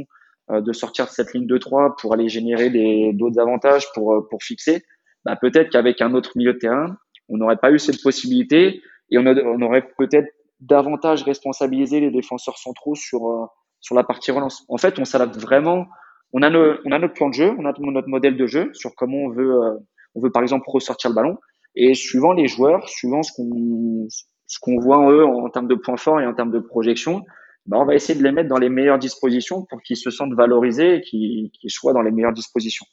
[0.53, 2.70] de sortir de cette ligne de 3 pour aller générer
[3.12, 4.85] d'autres avantages pour, pour fixer
[5.25, 6.97] bah, peut-être qu'avec un autre milieu de terrain,
[7.29, 10.29] on n'aurait pas eu cette possibilité et on, aurait peut-être
[10.61, 13.47] davantage responsabilisé les défenseurs centraux sur euh,
[13.83, 14.65] sur la partie relance.
[14.69, 15.87] En fait, on s'adapte vraiment.
[16.33, 18.71] On a, nos, on a notre plan de jeu, on a notre modèle de jeu
[18.73, 19.77] sur comment on veut, euh,
[20.15, 21.37] on veut par exemple ressortir le ballon.
[21.75, 24.07] Et suivant les joueurs, suivant ce qu'on
[24.47, 27.23] ce qu'on voit en eux en, termes de points forts et en termes de projection,
[27.67, 30.35] bah, on va essayer de les mettre dans les meilleures dispositions pour qu'ils se sentent
[30.35, 32.87] valorisés et qu'ils soient dans les meilleures dispositions.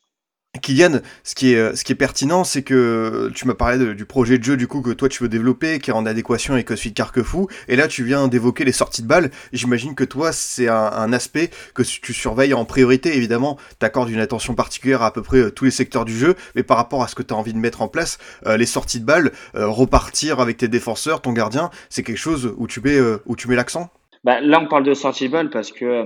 [0.62, 4.67] Kylian, ce qui est, pertinent, c'est que tu m'as parlé du projet de jeu du
[4.67, 7.88] coup que toi tu veux développer, qui est en adéquation avec de Carquefou, et là
[7.88, 9.32] tu viens d'évoquer les sorties de balles.
[9.52, 14.54] J'imagine que toi c'est un, aspect que tu surveilles en priorité, évidemment, t'accordes une attention
[14.54, 17.08] particulière à à peu près euh, tous les secteurs du jeu, mais par rapport à
[17.08, 19.67] ce que tu as envie de mettre en place, euh, les sorties de balles, euh,
[19.67, 23.89] repartir avec tes défenseurs, ton gardien, c'est quelque chose où où tu mets l'accent?
[24.23, 26.05] Bah, là, on parle de sortie balle parce que euh,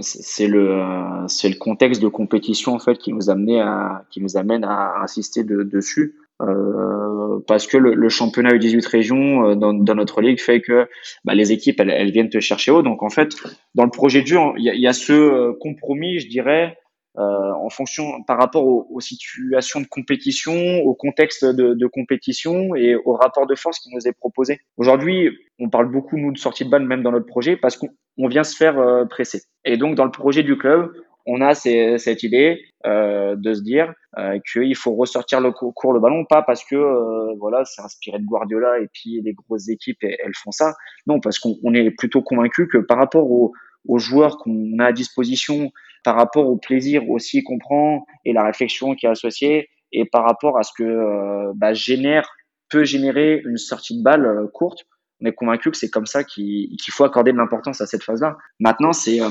[0.00, 0.82] c'est le
[1.28, 5.00] c'est le contexte de compétition en fait qui nous amené à qui nous amène à
[5.02, 6.14] insister de, dessus.
[6.40, 10.88] Euh, parce que le, le championnat U18 région euh, dans, dans, notre ligue fait que
[11.24, 12.82] bah, les équipes elles, elles, viennent te chercher haut.
[12.82, 13.34] Donc en fait,
[13.74, 16.81] dans le projet de jeu, il y y a, ce euh, compromis, je dirais, euh,
[17.14, 22.94] en fonction par rapport aux, aux, situations de compétition, au contexte de, de, compétition et
[22.94, 24.60] au rapport de force qui nous est proposé.
[24.76, 28.28] Aujourd'hui, on parle beaucoup nous de sortie de balle même dans notre projet parce qu'on
[28.28, 29.42] vient se faire euh, presser.
[29.64, 30.90] Et donc dans le projet du club,
[31.26, 35.92] on a ces, cette idée euh, de se dire euh, qu'il faut ressortir le cours
[35.92, 39.68] le ballon, pas parce que euh, voilà c'est inspiré de Guardiola et puis les grosses
[39.68, 40.74] équipes elles, font ça.
[41.06, 43.52] Non, parce qu'on est plutôt convaincu que par rapport aux,
[43.86, 45.70] aux joueurs qu'on a à disposition,
[46.04, 50.24] par rapport au plaisir aussi qu'on prend et la réflexion qui est associée, et par
[50.24, 52.28] rapport à ce que euh, bah, génère
[52.70, 54.86] peut générer une sortie de balle euh, courte,
[55.20, 58.36] on est convaincu que c'est comme ça qu'il faut accorder de l'importance à cette phase-là.
[58.58, 59.28] Maintenant, c'est euh,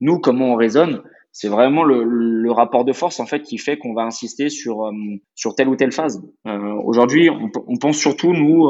[0.00, 1.02] nous comment on raisonne
[1.36, 4.88] c'est vraiment le, rapport de force en fait qui fait qu'on va insister sur
[5.34, 6.22] sur telle ou telle phase.
[6.84, 8.68] Aujourd'hui, on, on, pense surtout nous,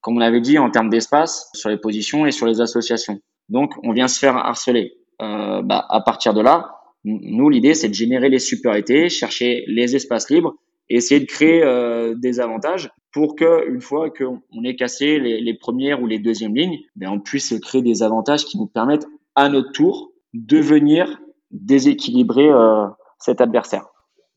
[0.00, 3.20] comme on avait dit, en termes d'espace, sur les positions et sur les associations.
[3.48, 4.94] Donc, on vient se faire harceler.
[5.22, 9.94] Euh, bah, à partir de là, nous l'idée c'est de générer les supériorités, chercher les
[9.94, 10.54] espaces libres,
[10.88, 15.54] essayer de créer euh, des avantages pour que une fois qu'on ait cassé les, les,
[15.54, 19.48] premières ou les deuxièmes lignes, ben on puisse créer des avantages qui nous permettent à
[19.48, 22.86] notre tour de venir déséquilibrer euh,
[23.18, 23.86] cet adversaire.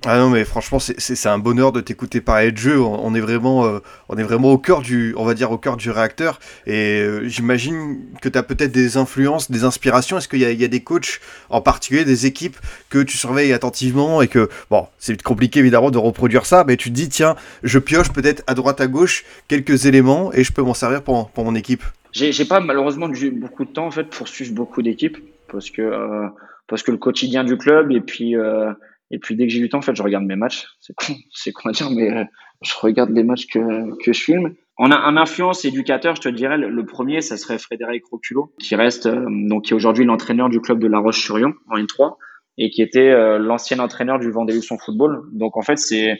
[0.05, 2.79] Ah non mais franchement c'est un bonheur de t'écouter parler de jeu.
[2.79, 3.79] On, est vraiment euh,
[4.09, 7.27] on est vraiment au cœur du on va dire au cœur du réacteur et euh,
[7.27, 10.19] j'imagine que tu as peut-être des influences, des inspirations.
[10.19, 12.57] Est-ce qu'il y, y, a des coachs en particulier, des équipes
[12.91, 16.89] que tu surveilles attentivement et que bon c'est compliqué évidemment de reproduire ça, mais tu
[16.89, 20.61] te dis tiens je pioche peut-être à droite à gauche quelques éléments et je peux
[20.61, 21.83] m'en servir pour, pour mon équipe.
[22.11, 25.17] J'ai pas malheureusement beaucoup de temps en fait pour suivre beaucoup d'équipes
[25.51, 26.27] parce que euh,
[26.67, 28.71] parce que le quotidien du club et puis euh,
[29.11, 30.67] et puis dès que j'ai du temps en fait je regarde mes matchs.
[30.79, 32.23] C'est con c'est con à dire mais euh,
[32.61, 34.55] je regarde les matchs que que je filme.
[34.77, 36.57] En, en influence éducateur je te dirais.
[36.57, 40.61] Le, premier ça serait Frédéric Roculot qui reste euh, donc qui est aujourd'hui l'entraîneur du
[40.61, 42.15] club de La Roche-sur-Yon en N3
[42.59, 45.21] et qui était euh, l'ancien entraîneur du Vendée son football.
[45.31, 46.19] Donc en fait c'est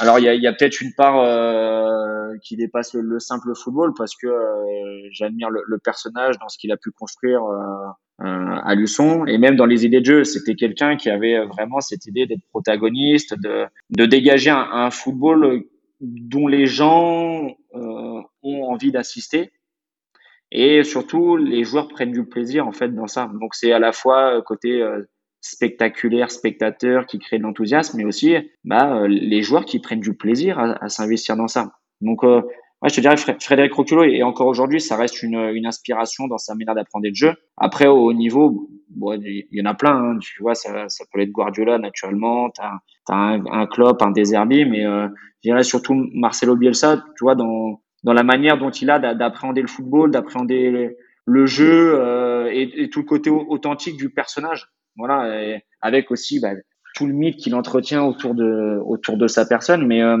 [0.00, 3.54] alors il y a, y a peut-être une part euh, qui dépasse le, le, simple
[3.54, 7.86] football parce que euh, j'admire le, le, personnage dans ce qu'il a pu construire euh,
[8.18, 12.06] à Luçon et même dans les idées de jeu, c'était quelqu'un qui avait vraiment cette
[12.06, 15.64] idée d'être protagoniste, de, de dégager un, un, football
[16.00, 19.52] dont les gens euh, ont envie d'assister
[20.50, 23.30] et surtout les joueurs prennent du plaisir en fait dans ça.
[23.38, 24.82] Donc c'est à la fois côté
[25.40, 30.58] spectaculaire, spectateur qui crée de l'enthousiasme, mais aussi bah, les joueurs qui prennent du plaisir
[30.58, 31.72] à, à s'investir dans ça.
[32.00, 32.42] Donc, euh,
[32.82, 36.38] ouais, je te dirais Frédéric Roculot, et encore aujourd'hui, ça reste une, une inspiration dans
[36.38, 37.34] sa manière d'apprendre le jeu.
[37.56, 41.20] Après, au niveau, bon, il y en a plein, hein, tu vois, ça, ça peut
[41.20, 45.08] être Guardiola naturellement, tu as, as, un, un Klopp, un Deserbi, mais euh,
[45.42, 49.62] je dirais surtout Marcelo Bielsa, tu vois, dans, dans la manière dont il a d'appréhender
[49.62, 54.68] le football, d'appréhender le jeu euh, et, et, tout le côté authentique du personnage.
[54.96, 56.52] Voilà, avec aussi bah,
[56.94, 59.86] tout le mythe qu'il entretient autour de autour de sa personne.
[59.86, 60.16] Mais euh,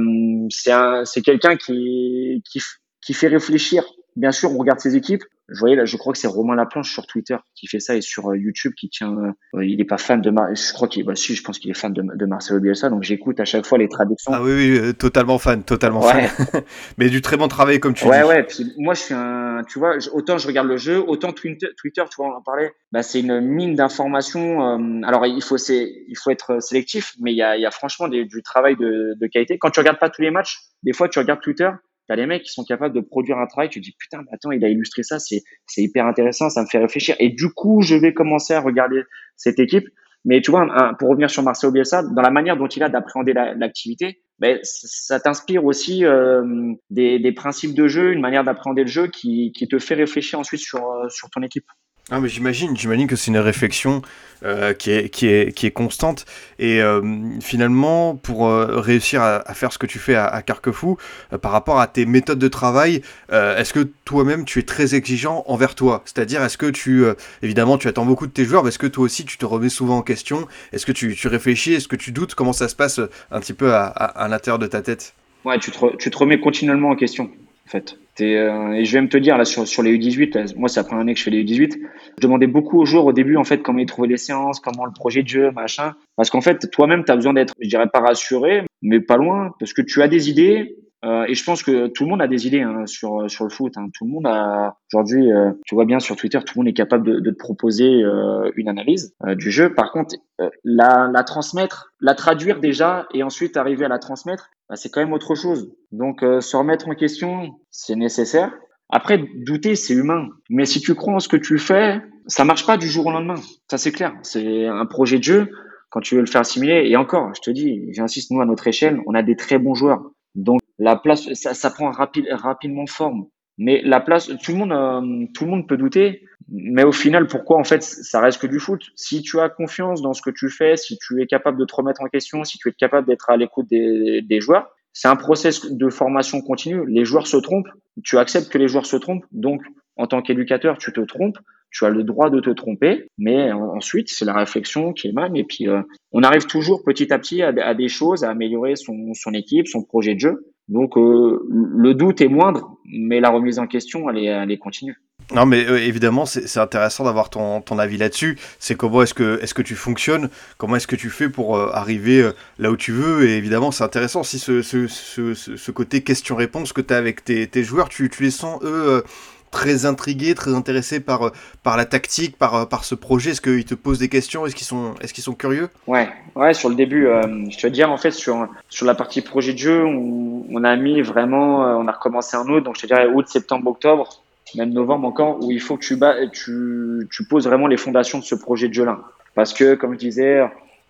[0.50, 0.72] c'est
[1.04, 2.60] c'est quelqu'un qui, qui
[3.02, 3.84] qui fait réfléchir.
[4.20, 6.92] Bien sûr, on regarde ses équipes, je voyais là, je crois que c'est Romain Laplanche
[6.92, 9.16] sur Twitter qui fait ça et sur euh, YouTube qui tient.
[9.54, 11.70] Euh, il est pas fan de Mar je crois qu'il, bah si, je pense qu'il
[11.70, 14.30] est fan de, de Marcelo Bielsa, donc j'écoute à chaque fois les traductions.
[14.34, 16.28] Ah oui, oui, euh, totalement fan, totalement ouais.
[16.28, 16.62] fan.
[16.98, 18.28] Mais du très bon travail comme tu ouais, dis.
[18.28, 18.46] Ouais, ouais.
[18.76, 22.16] Moi, je suis un, tu vois, autant je regarde le jeu, autant Twitter, Twitter tu
[22.18, 22.72] vois, on en parlait.
[22.92, 24.78] Bah, c'est une mine d'informations.
[24.78, 27.66] Euh, alors, il faut, c'est, il faut être sélectif, mais il y a, il y
[27.66, 29.58] a franchement des, du travail de, de qualité.
[29.58, 31.70] Quand tu regardes pas tous les matchs, des fois, tu regardes Twitter
[32.10, 34.50] T'as les mecs qui sont capables de produire un travail, tu te dis putain, attends,
[34.50, 37.14] il a illustré ça, c'est c'est hyper intéressant, ça me fait réfléchir.
[37.20, 39.04] Et du coup, je vais commencer à regarder
[39.36, 39.86] cette équipe.
[40.24, 40.66] Mais tu vois,
[40.98, 44.06] pour revenir sur Marcelo Bielsa, dans la manière dont il a d'appréhender l'activité,
[44.40, 48.88] la, ben, ça t'inspire aussi euh, des, des, principes de jeu, une manière d'appréhender le
[48.88, 51.66] jeu qui, qui te fait réfléchir ensuite sur, sur ton équipe.
[52.12, 54.02] Ah mais j'imagine, j'imagine que c'est une réflexion
[54.42, 56.24] euh, qui, est, qui, est, qui est constante.
[56.58, 57.00] Et euh,
[57.40, 60.96] finalement pour euh, réussir à, faire ce que tu fais à, à Carquefou
[61.40, 65.76] par rapport à tes méthodes de travail, est-ce que toi-même tu es très exigeant envers
[65.76, 66.02] toi?
[66.04, 67.04] C'est-à-dire est-ce que tu,
[67.42, 69.68] évidemment tu attends beaucoup de tes joueurs, mais est-ce que toi aussi tu te remets
[69.68, 70.48] souvent en question?
[70.72, 71.74] Est-ce que tu, tu réfléchis?
[71.74, 72.34] Est-ce que tu doutes?
[72.34, 75.14] Comment ça se passe un petit peu à, à, à l'intérieur de ta tête?
[75.44, 77.30] Ouais, tu te, tu te remets continuellement en question
[77.70, 77.96] fait.
[78.20, 80.84] Euh, et je vais me te dire là sur, les U18, là, moi c'est la
[80.84, 81.72] première année que je fais les U18.
[81.72, 84.84] Je demandais beaucoup aux joueurs au début en fait comment ils trouvaient les séances, comment
[84.84, 85.94] le projet de jeu, machin.
[86.16, 89.54] Parce qu'en fait toi-même tu as besoin d'être, je dirais pas rassuré, mais pas loin,
[89.58, 92.26] parce que tu as des idées Euh, et je pense que tout le monde a
[92.28, 93.76] des idées hein, sur sur le foot.
[93.76, 93.88] Hein.
[93.94, 96.74] Tout le monde a aujourd'hui, euh, tu vois bien sur Twitter, tout le monde est
[96.74, 99.72] capable de, de te proposer euh, une analyse euh, du jeu.
[99.72, 100.16] Par contre,
[100.64, 105.00] la, la transmettre, la traduire déjà, et ensuite arriver à la transmettre, bah, c'est quand
[105.00, 105.72] même autre chose.
[105.90, 108.52] Donc se remettre en question, c'est nécessaire.
[108.90, 110.28] Après, douter, c'est humain.
[110.50, 113.12] Mais si tu crois en ce que tu fais, ça marche pas du jour au
[113.12, 113.36] lendemain.
[113.70, 114.14] Ça, c'est clair.
[114.22, 115.48] C'est un projet de jeu.
[115.90, 118.66] Quand tu veux le faire assimiler, et encore, je te dis, j'insiste, nous, à notre
[118.66, 120.02] échelle, on a des très bons joueurs.
[120.34, 123.26] Donc, la place, ça, prend rapide, rapidement forme.
[123.58, 126.24] Mais la place, tout le monde, euh, tout le monde peut douter.
[126.48, 128.82] Mais au final, pourquoi en fait, ça reste que du foot?
[128.96, 131.74] Si tu as confiance dans ce que tu fais, si tu es capable de te
[131.74, 135.70] remettre en question, si tu es capable d'être à l'écoute des, joueurs, c'est un process
[135.70, 136.86] de formation continue.
[136.88, 137.68] Les joueurs se trompent.
[138.02, 139.26] Tu acceptes que les joueurs se trompent.
[139.30, 139.62] Donc,
[139.96, 141.38] en tant qu'éducateur, tu te trompes.
[141.70, 145.44] Tu as le droit de te tromper, mais ensuite c'est la réflexion qui émane et
[145.44, 149.68] puis euh, on arrive toujours petit à petit à, des choses, à améliorer son équipe,
[149.68, 150.50] son projet de jeu.
[150.68, 154.96] Donc euh, le doute est moindre, mais la remise en question elle est, continue.
[155.34, 158.38] Non, mais euh, évidemment, c'est intéressant d'avoir ton, avis là-dessus.
[158.58, 160.28] C'est comment est-ce que, est que tu fonctionnes?
[160.58, 163.28] Comment est-ce que tu fais pour euh, arriver là où tu veux?
[163.28, 167.24] Et évidemment, c'est intéressant aussi ce, ce, ce, ce côté question-réponse que tu as avec
[167.24, 167.88] tes, tes joueurs.
[167.88, 169.04] Tu, tu, les sens, eux,
[169.50, 171.32] très intrigués, très intéressés par,
[171.62, 173.30] par la tactique, par, par ce projet.
[173.30, 174.46] Est-ce qu'ils te posent des questions?
[174.46, 175.68] Est-ce qu'ils sont, est sont curieux?
[175.86, 177.08] Ouais, ouais, sur le début,
[177.50, 180.76] je te dire, en fait, sur, sur la partie projet de jeu, on, on a
[180.76, 184.22] mis vraiment, on a recommencé en août, donc je te dirais août, septembre, octobre
[184.56, 185.98] même novembre encore, où il faut que tu,
[186.32, 189.00] tu, tu poses vraiment les fondations de ce projet de jeu-là.
[189.34, 190.40] Parce que, comme je disais,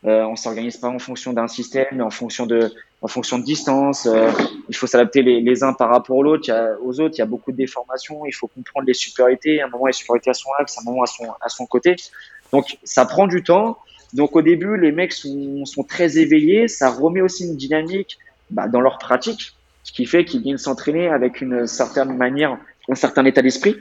[0.04, 3.44] euh, on s'organise pas en fonction d'un système, mais en fonction de, en fonction de
[3.44, 4.06] distance.
[4.06, 4.30] Euh,
[4.68, 6.78] il faut s'adapter les, les, uns par rapport aux autres.
[6.82, 8.24] aux autres, il y a beaucoup de déformations.
[8.26, 9.60] Il faut comprendre les supériorités.
[9.60, 11.66] À un moment, les supériorités à son axe, à un moment à son, à son
[11.66, 11.96] côté.
[12.52, 13.78] Donc, ça prend du temps.
[14.12, 16.68] Donc, au début, les mecs sont, sont très éveillés.
[16.68, 18.18] Ça remet aussi une dynamique
[18.50, 19.52] bah, dans leur pratique,
[19.84, 22.58] ce qui fait qu'ils viennent s'entraîner avec une certaine manière
[22.88, 23.76] un certain état d'esprit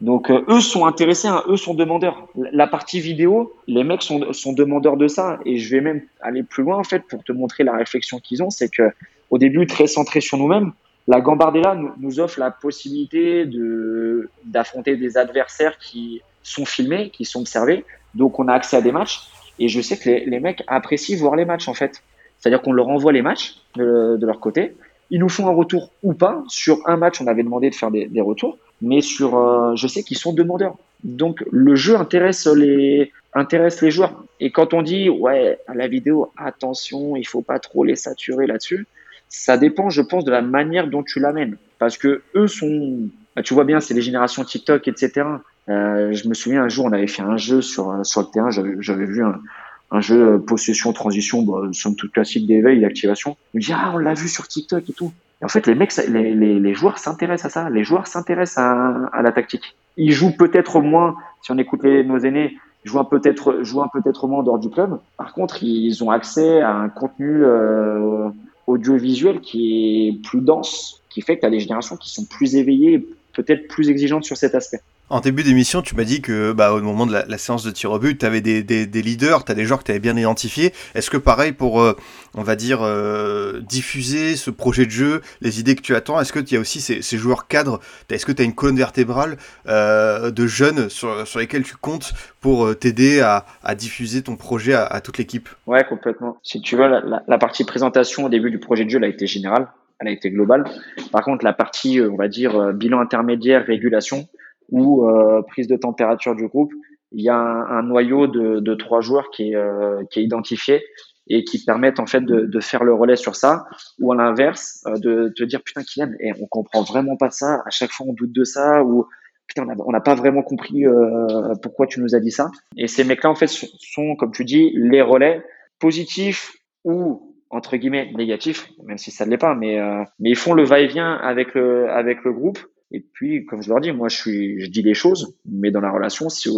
[0.00, 2.28] Donc euh, eux sont intéressés, hein, eux sont demandeurs.
[2.34, 5.38] La partie vidéo, les mecs sont, demandeurs de ça.
[5.44, 8.42] Et je vais même aller plus loin en fait pour te montrer la réflexion qu'ils
[8.42, 8.90] ont, c'est que
[9.30, 10.72] au début très centré sur nous-mêmes,
[11.06, 17.40] la Gambardella nous, offre la possibilité de d'affronter des adversaires qui sont filmés, qui sont
[17.40, 19.20] observés, donc on a accès à des matchs.
[19.58, 22.02] Et je sais que les, les mecs apprécient voir les matchs en fait.
[22.38, 24.74] C'est-à-dire qu'on leur envoie les matchs de, de leur côté.
[25.10, 26.42] Ils nous font un retour ou pas.
[26.48, 29.86] Sur un match, on avait demandé de faire des, des retours, mais sur, euh, je
[29.86, 30.76] sais qu'ils sont demandeurs.
[31.02, 34.24] Donc le jeu intéresse les intéresse les joueurs.
[34.40, 38.86] Et quand on dit ouais la vidéo, attention, il faut pas trop les saturer là-dessus,
[39.28, 41.56] ça dépend, je pense, de la manière dont tu l'amènes.
[41.78, 45.26] Parce que eux sont, bah, tu vois bien, c'est les générations TikTok, etc.
[45.68, 48.50] Euh, je me souviens un jour, on avait fait un jeu sur sur le terrain,
[48.50, 53.36] j'avais vu un, jeu euh, possession, transition, bah, somme toute classique d'éveil, d'activation.
[53.52, 55.12] Il me dit ah on l'a vu sur TikTok et tout.
[55.42, 57.70] En fait les mecs, les, joueurs s'intéressent à ça.
[57.70, 59.76] Les joueurs s'intéressent à, la tactique.
[59.96, 63.52] Ils jouent peut-être moins, si on écoute nos aînés, ils jouent peut-être
[63.92, 64.98] peut-être moins en dehors du club.
[65.16, 68.28] Par contre, ils ont accès à un contenu euh,
[68.66, 72.56] audiovisuel qui est plus dense, qui fait que tu as des générations qui sont plus
[72.56, 74.80] éveillées, peut-être plus exigeantes sur cet aspect.
[75.10, 77.92] En début d'émission, tu m'as dit que bah, au moment de la, séance de tir
[77.92, 80.72] au but, tu avais des, leaders, tu as des joueurs que tu avais bien identifiés.
[80.94, 81.94] Est-ce que pareil pour, euh,
[82.34, 86.32] on va dire, euh, diffuser ce projet de jeu, les idées que tu attends, est-ce
[86.32, 87.80] qu'il y a aussi ces, joueurs cadres?
[88.08, 89.36] Est-ce que tu as une colonne vertébrale
[89.68, 95.18] euh, de jeunes sur, lesquels tu comptes pour t'aider à, diffuser ton projet à, toute
[95.18, 95.50] l'équipe?
[95.66, 96.38] Ouais, complètement.
[96.42, 99.04] Si tu veux, la, la, la, partie présentation au début du projet de jeu elle
[99.04, 100.64] a été générale, elle a été globale.
[101.12, 104.26] Par contre, la partie, on va dire, bilan intermédiaire, régulation,
[104.70, 106.72] ou euh, prise de température du groupe,
[107.12, 110.24] il y a un, un noyau de, de, trois joueurs qui est, euh, qui est
[110.24, 110.82] identifié
[111.28, 113.64] et qui permettent en fait de, de, faire le relais sur ça.
[114.00, 117.62] Ou à l'inverse euh, de te dire putain Kylian et on comprend vraiment pas ça.
[117.64, 119.06] À chaque fois on doute de ça ou
[119.46, 122.50] putain on n'a pas vraiment compris euh, pourquoi tu nous as dit ça.
[122.76, 125.42] Et ces mecs là en fait sont comme tu dis les relais
[125.78, 126.52] positifs
[126.84, 130.54] ou entre guillemets négatifs même si ça ne l'est pas mais euh, mais ils font
[130.54, 132.58] le va-et-vient avec le avec le groupe
[132.90, 135.80] et puis, comme je leur dis, moi, je suis, je dis les choses, mais dans
[135.80, 136.48] la relation, si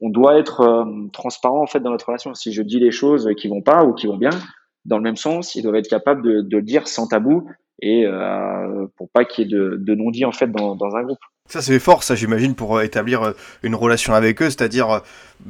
[0.00, 2.34] on doit être euh, transparent en fait dans notre relation.
[2.34, 4.30] Si je dis les choses qui vont pas ou qui vont bien,
[4.84, 7.48] dans le même sens, ils doivent être capables de, de le dire sans tabou
[7.80, 11.02] et euh, pour pas qu'il y ait de, de non-dit en fait dans, dans un
[11.02, 11.18] groupe.
[11.48, 13.32] Ça c'est fort, ça j'imagine, pour euh, établir euh,
[13.64, 14.48] une relation avec eux.
[14.48, 14.98] C'est-à-dire, euh,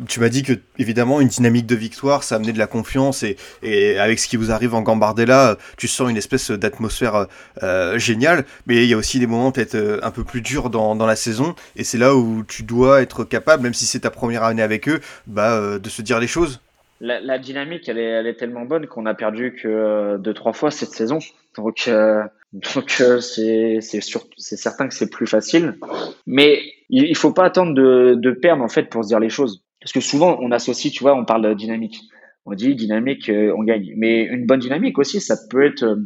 [0.09, 3.37] tu m'as dit que évidemment une dynamique de victoire, ça amenait de la confiance et,
[3.63, 7.27] et avec ce qui vous arrive en Gambardella, tu sens une espèce d'atmosphère
[7.63, 8.47] euh, géniale.
[8.67, 11.17] Mais il y a aussi des moments peut-être un peu plus durs dans, dans la
[11.17, 14.63] saison et c'est là où tu dois être capable, même si c'est ta première année
[14.63, 16.63] avec eux, bah, de se dire les choses.
[17.01, 20.53] La, la dynamique, elle est, elle est tellement bonne qu'on a perdu que deux trois
[20.53, 21.19] fois cette saison.
[21.57, 21.89] Donc
[22.53, 25.79] Donc euh, c'est certain que c'est plus facile,
[26.27, 29.31] mais il, il faut pas attendre de, de perdre en fait pour se dire les
[29.31, 29.65] choses.
[29.81, 31.99] Parce que souvent on associe, tu vois, on parle de dynamique.
[32.45, 33.95] On dit dynamique, euh, on gagne.
[33.97, 35.97] Mais une bonne dynamique aussi, ça peut être euh,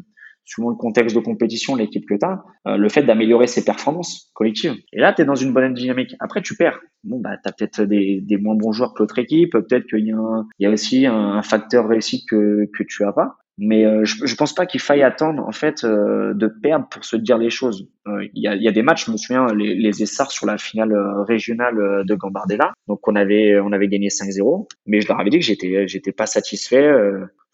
[0.44, 2.44] selon le contexte de compétition, l'équipe que tu as,
[2.76, 4.76] le fait d'améliorer ses performances collectives.
[4.92, 6.14] Et là, tu es dans une bonne dynamique.
[6.20, 6.78] Après, tu perds.
[7.02, 9.50] Bon, bah, tu as peut-être des, des moins bons joueurs que l'autre équipe.
[9.50, 10.12] Peut-être qu'il y,
[10.60, 13.38] y, a aussi un, facteur réussi que, que tu as pas.
[13.58, 17.04] Mais euh, je, je pense pas qu'il faille attendre en fait euh, de perdre pour
[17.04, 17.88] se dire les choses.
[18.06, 20.94] Euh, il y, a, des matchs, je me souviens, les, les Essars sur la finale
[21.26, 22.72] régionale de Gambardella.
[22.86, 26.12] Donc on avait on avait gagné 5-0, mais je leur avais dit que j'étais j'étais
[26.12, 26.92] pas satisfait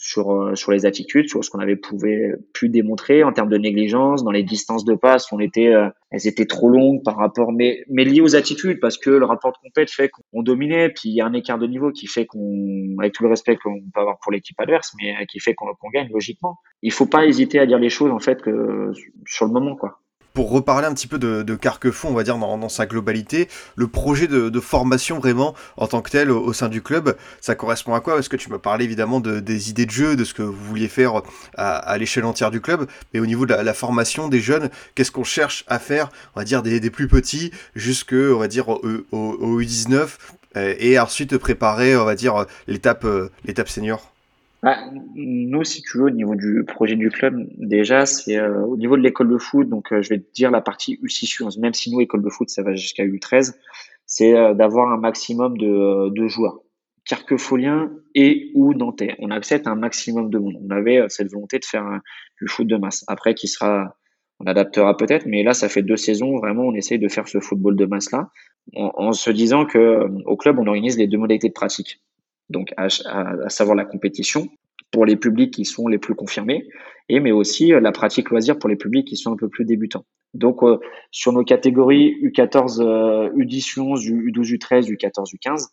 [0.03, 3.57] sur euh, sur les attitudes, sur ce qu'on avait pouvait, pu démontrer en termes de
[3.57, 7.53] négligence, dans les distances de passe, on était, euh, elles étaient trop longues par rapport,
[7.53, 11.11] mais mais liées aux attitudes parce que le rapport de compète fait qu'on dominait, puis
[11.11, 13.80] il y a un écart de niveau qui fait qu'on, avec tout le respect qu'on
[13.94, 16.59] peut avoir pour l'équipe adverse, mais qui fait qu'on gagne logiquement.
[16.82, 18.90] Il faut pas hésiter à dire les choses en fait que
[19.24, 20.01] sur le moment quoi
[20.34, 23.86] pour reparler un petit peu de, de Carquefond, on va dire dans, sa globalité, le
[23.86, 28.00] projet de, formation vraiment en tant que tel au, sein du club, ça correspond à
[28.00, 28.14] quoi?
[28.14, 30.64] Parce que tu m'as parlé évidemment de, des idées de jeu, de ce que vous
[30.64, 31.22] vouliez faire
[31.56, 35.24] à, l'échelle entière du club, mais au niveau de la, formation des jeunes, qu'est-ce qu'on
[35.24, 38.80] cherche à faire On va dire des, plus petits jusque, on va dire au,
[39.12, 40.08] au U19
[40.56, 44.11] euh, et ensuite préparer, on va dire l'étape euh, l'étape senior?
[44.62, 44.78] Bah,
[45.16, 48.96] nous, si tu veux, au niveau du projet du club, déjà, c'est euh, au niveau
[48.96, 49.68] de l'école de foot.
[49.68, 51.60] Donc, euh, je vais te dire la partie U6, U11.
[51.60, 53.56] Même si nous, école de foot, ça va jusqu'à U13,
[54.06, 56.60] c'est euh, d'avoir un maximum de, de joueurs,
[57.04, 59.16] carquefoliens et ou nantais.
[59.18, 60.56] On accepte un maximum de monde.
[60.64, 62.00] On avait cette volonté de faire
[62.40, 63.04] du foot de masse.
[63.08, 63.96] Après, qui sera,
[64.38, 66.36] on adaptera peut-être, mais là, ça fait deux saisons.
[66.38, 68.30] Vraiment, on essaye de faire ce football de masse là,
[68.76, 72.00] en, en se disant que au club, on organise les deux modalités de pratique
[72.53, 72.88] donc à,
[73.48, 74.48] savoir la compétition
[74.92, 76.68] pour les publics qui sont les plus confirmés,
[77.09, 79.64] et mais aussi euh, la pratique loisir pour les publics qui sont un peu plus
[79.64, 80.05] débutants.
[80.34, 80.78] Donc euh,
[81.11, 82.80] sur nos catégories U14,
[83.34, 85.66] U10, U11, U12, U13, U14, U15,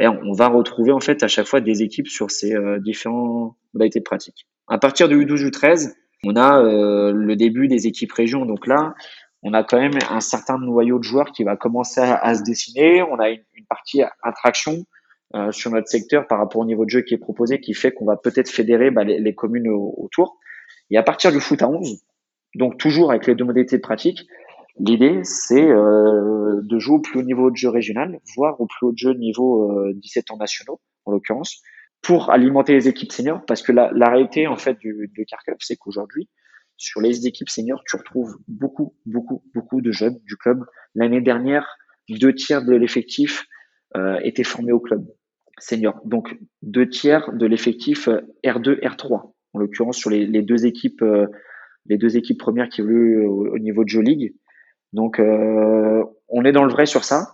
[0.00, 4.00] on va retrouver en fait à chaque fois des équipes sur ces euh, différents modalités
[4.00, 4.46] de pratique.
[4.68, 5.92] À partir de U12, U13,
[6.24, 8.46] on a le début des équipes régions.
[8.46, 8.94] Donc là,
[9.42, 13.02] on a quand même un certain noyau de joueurs qui va commencer à, se dessiner.
[13.02, 14.84] On a une partie attraction
[15.34, 17.92] euh, sur notre secteur par rapport au niveau de jeu qui est proposé, qui fait
[17.92, 20.38] qu'on va peut-être fédérer bah, les, communes autour.
[20.90, 22.00] Et à partir du foot à 11,
[22.54, 24.28] donc toujours avec les deux modalités de pratique,
[24.78, 28.86] l'idée c'est euh, de jouer au plus haut niveau de jeu régional, voire au plus
[28.86, 31.60] haut de jeu niveau euh, 17 ans nationaux, en l'occurrence,
[32.02, 35.56] pour alimenter les équipes seniors, parce que la, la réalité en fait du, du CARCUP,
[35.60, 36.28] c'est qu'aujourd'hui,
[36.76, 40.64] sur les équipes seniors, tu retrouves beaucoup, beaucoup, beaucoup de jeunes du club.
[40.94, 43.46] L'année dernière, deux tiers de l'effectif
[44.22, 45.06] étaient formés au club
[45.58, 46.00] senior.
[46.04, 48.08] Donc deux tiers de l'effectif
[48.44, 51.26] R2, euh, R3, en l'occurrence sur les, deux équipes, euh,
[51.86, 54.34] les deux équipes premières qui évoluent au, niveau de J-League.
[54.92, 57.32] Donc euh, on est dans le vrai sur ça.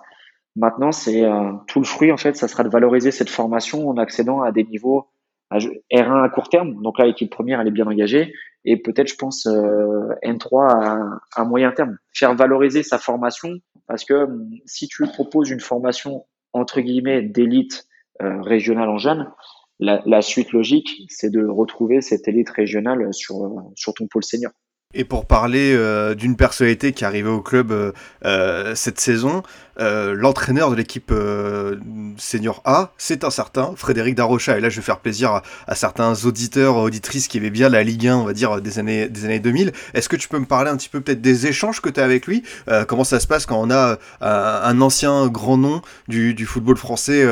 [0.55, 1.25] Maintenant, c'est
[1.67, 4.65] tout le fruit en fait, ça sera de valoriser cette formation en accédant à des
[4.65, 5.09] niveaux
[5.51, 6.83] R1 à court terme.
[6.83, 8.35] Donc là, l'équipe première, elle est bien engagée.
[8.67, 11.97] Et peut-être, je pense, N3 à, à, moyen terme.
[12.13, 13.49] Faire valoriser sa formation
[13.87, 14.29] parce que
[14.67, 17.89] si tu proposes une formation entre guillemets d'élite
[18.23, 19.31] euh, régionale en jeune,
[19.79, 24.53] la, suite logique, c'est de retrouver cette élite régionale sur, sur ton pôle senior.
[24.95, 27.93] Et pour parler euh, d'une personnalité qui est arrivée au club euh,
[28.25, 29.43] euh cette saison,
[29.81, 31.77] euh, l'entraîneur de l'équipe euh,
[32.19, 34.59] senior A, c'est un certain Frédéric Darocha.
[34.59, 38.07] Et là, je vais faire plaisir à, certains auditeurs, auditrices qui aimaient bien la Ligue
[38.07, 39.73] 1, on va dire, des années, des années 2000.
[39.95, 42.05] Est-ce que tu peux me parler un petit peu peut-être des échanges que tu as
[42.05, 42.43] avec lui?
[42.89, 47.27] Comment ça se passe quand on a un ancien grand nom du, du football français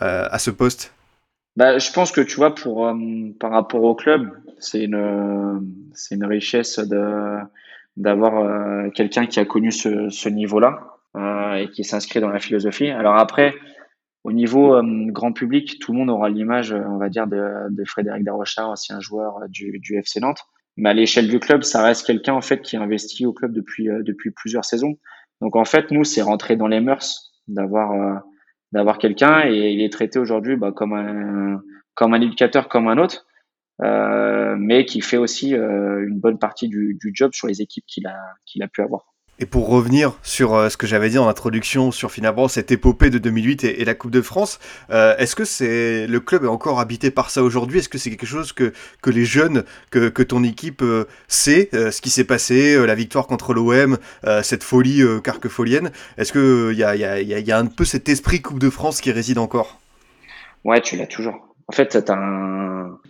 [0.00, 0.92] à ce poste?
[1.56, 2.92] Bah, je pense que tu vois, pour
[3.38, 4.30] par rapport au club,
[4.64, 5.60] c'est une
[5.94, 7.38] c'est une richesse de
[7.96, 12.90] d'avoir euh, quelqu'un qui a connu ce, niveau-là euh, et qui s'inscrit dans la philosophie.
[12.90, 13.54] Alors après,
[14.24, 17.84] au niveau euh, grand public, tout le monde aura l'image, on va dire, de, de
[17.84, 20.40] Frédéric Darocha, ancien joueur du, du FC Nantes.
[20.76, 23.88] Mais à l'échelle du club, ça reste quelqu'un en fait qui investit au club depuis
[24.02, 24.98] depuis plusieurs saisons.
[25.40, 28.22] Donc en fait, nous, c'est rentré dans les mœurs d'avoir
[28.72, 31.62] d'avoir quelqu'un et il est traité aujourd'hui bah, comme un
[31.94, 33.24] comme un éducateur comme un autre.
[33.82, 37.84] Euh, mais qui fait aussi euh, une bonne partie du, du, job sur les équipes
[37.86, 38.16] qu'il a,
[38.46, 39.14] qu'il a pu avoir.
[39.40, 43.10] Et pour revenir sur euh, ce que j'avais dit en introduction sur finalement cette épopée
[43.10, 44.60] de 2008 et, et la Coupe de France,
[44.90, 47.80] euh, est-ce que c'est le club est encore habité par ça aujourd'hui?
[47.80, 48.72] Est-ce que c'est quelque chose que,
[49.02, 53.26] que les jeunes, que, que ton équipe euh, sait, ce qui s'est passé, la victoire
[53.26, 53.98] contre l'OM,
[54.42, 55.90] cette folie carquefolienne?
[56.16, 59.00] Est-ce qu'il y a, y, a, y a un peu cet esprit Coupe de France
[59.00, 59.80] qui réside encore?
[60.64, 61.53] Ouais, tu l'as toujours.
[61.68, 62.14] En fait, t'as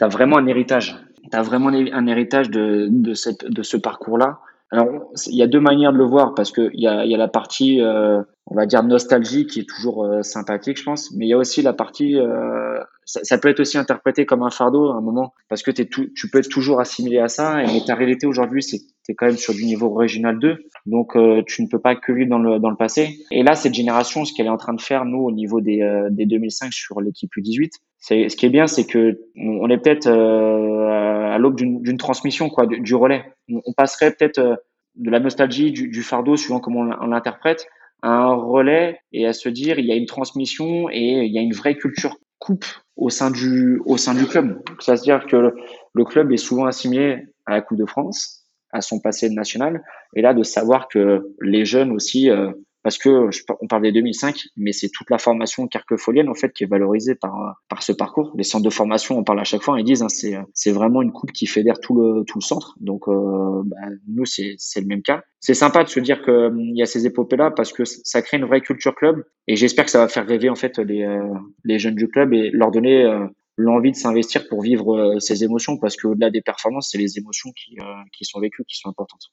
[0.00, 0.96] as vraiment un héritage.
[1.30, 4.40] tu as vraiment un héritage de, de, cette, de ce parcours-là.
[4.70, 4.88] Alors,
[5.26, 7.28] il y a deux manières de le voir parce qu'il y a, y a la
[7.28, 11.28] partie, euh, on va dire, nostalgie qui est toujours euh, sympathique, je pense, mais il
[11.28, 14.96] y a aussi la partie, euh, ça, peut être aussi interprété comme un fardeau à
[14.96, 17.84] un moment parce que es tout, tu peux être toujours assimilé à ça, et, mais
[17.86, 21.42] ta réalité aujourd'hui, c'est tu es quand même sur du niveau régional 2, donc euh,
[21.46, 23.18] tu ne peux pas que vivre dans le, dans le passé.
[23.30, 25.82] Et là, cette génération, ce qu'elle est en train de faire, nous, au niveau des,
[25.82, 27.70] euh, des 2005 sur l'équipe U18,
[28.06, 32.66] c'est ce qui est bien, c'est que on est peut-être à l'aube d'une transmission, quoi,
[32.66, 33.24] du, relais.
[33.48, 34.62] On, passerait peut-être
[34.94, 37.66] de la nostalgie, du, du, fardeau, suivant comment on l'interprète,
[38.02, 41.38] à un relais et à se dire il y a une transmission et il y
[41.38, 44.60] a une vraie culture coupe au sein du au sein du club.
[44.80, 45.54] C'est-à-dire que le,
[45.94, 49.82] le, club est souvent assimilé à la Coupe de France, à son passé national,
[50.14, 52.52] et là de savoir que les jeunes aussi euh,
[52.84, 53.30] parce que
[53.60, 57.16] on parle des 2005, mais c'est toute la formation carquefolienne en fait qui est valorisée
[57.16, 58.32] par par ce parcours.
[58.36, 61.02] Les centres de formation, on parle à chaque fois, ils disent hein, c'est c'est vraiment
[61.02, 62.76] une coupe qui fédère tout le tout le centre.
[62.80, 65.22] Donc euh, bah, nous c'est c'est le même cas.
[65.40, 68.22] C'est sympa de se dire que hum, y a ces épopées là parce que ça
[68.22, 71.02] crée une vraie culture club et j'espère que ça va faire rêver en fait les
[71.02, 73.26] euh, les jeunes du club et leur donner euh,
[73.56, 77.18] l'envie de s'investir pour vivre euh, ces émotions parce que au-delà des performances, c'est les
[77.18, 79.32] émotions qui euh, qui sont vécues qui sont importantes.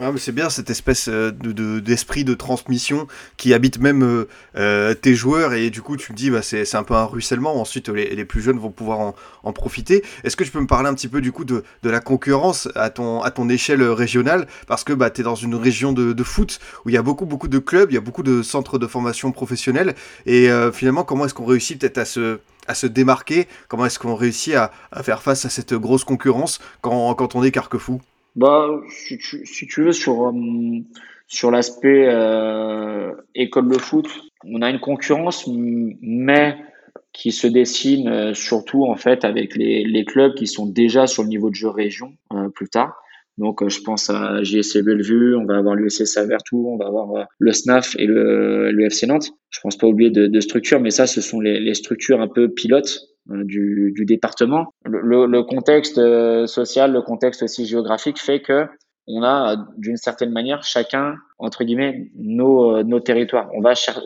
[0.00, 4.94] Ah, c'est bien cette espèce euh, de, d'esprit de, transmission qui habite même euh, euh,
[4.94, 7.88] tes joueurs et du coup tu me dis bah, c'est, un peu un ruissellement, ensuite
[7.88, 10.04] les, les plus jeunes vont pouvoir en, profiter.
[10.22, 12.90] Est-ce que tu peux me parler un petit peu du coup de, la concurrence à
[12.90, 14.46] ton, échelle régionale?
[14.68, 17.26] Parce que bah, tu es dans une région de, foot où il y a beaucoup
[17.26, 19.96] beaucoup de clubs, il y a beaucoup de centres de formation professionnelle.
[20.26, 23.48] Et finalement comment est-ce qu'on réussit peut-être à se démarquer?
[23.66, 27.42] Comment est-ce qu'on réussit à, à, faire face à cette grosse concurrence quand, quand on
[27.42, 28.00] est carquefou?
[28.38, 30.32] Bah, si tu, veux, sur,
[31.26, 34.08] sur l'aspect euh, école de foot,
[34.44, 36.56] on a une concurrence, mais
[37.12, 41.28] qui se dessine euh, surtout en fait avec les, clubs qui sont déjà sur le
[41.28, 42.94] niveau de jeu région euh, plus tard.
[43.38, 47.14] Donc, euh, je pense à JSC Bellevue, on va avoir l'USC Savertou, on va avoir
[47.14, 49.30] euh, le SNAF et le, FC Nantes.
[49.50, 52.98] Je pense pas oublier de, structures, mais ça, ce sont les, structures un peu pilotes
[52.98, 54.72] euh, du, du, département.
[54.84, 58.66] Le, le, contexte euh, social, le contexte aussi géographique fait que
[59.08, 63.48] on a d'une certaine manière chacun entre guillemets nos, euh, nos territoires.
[63.54, 63.96] On va ch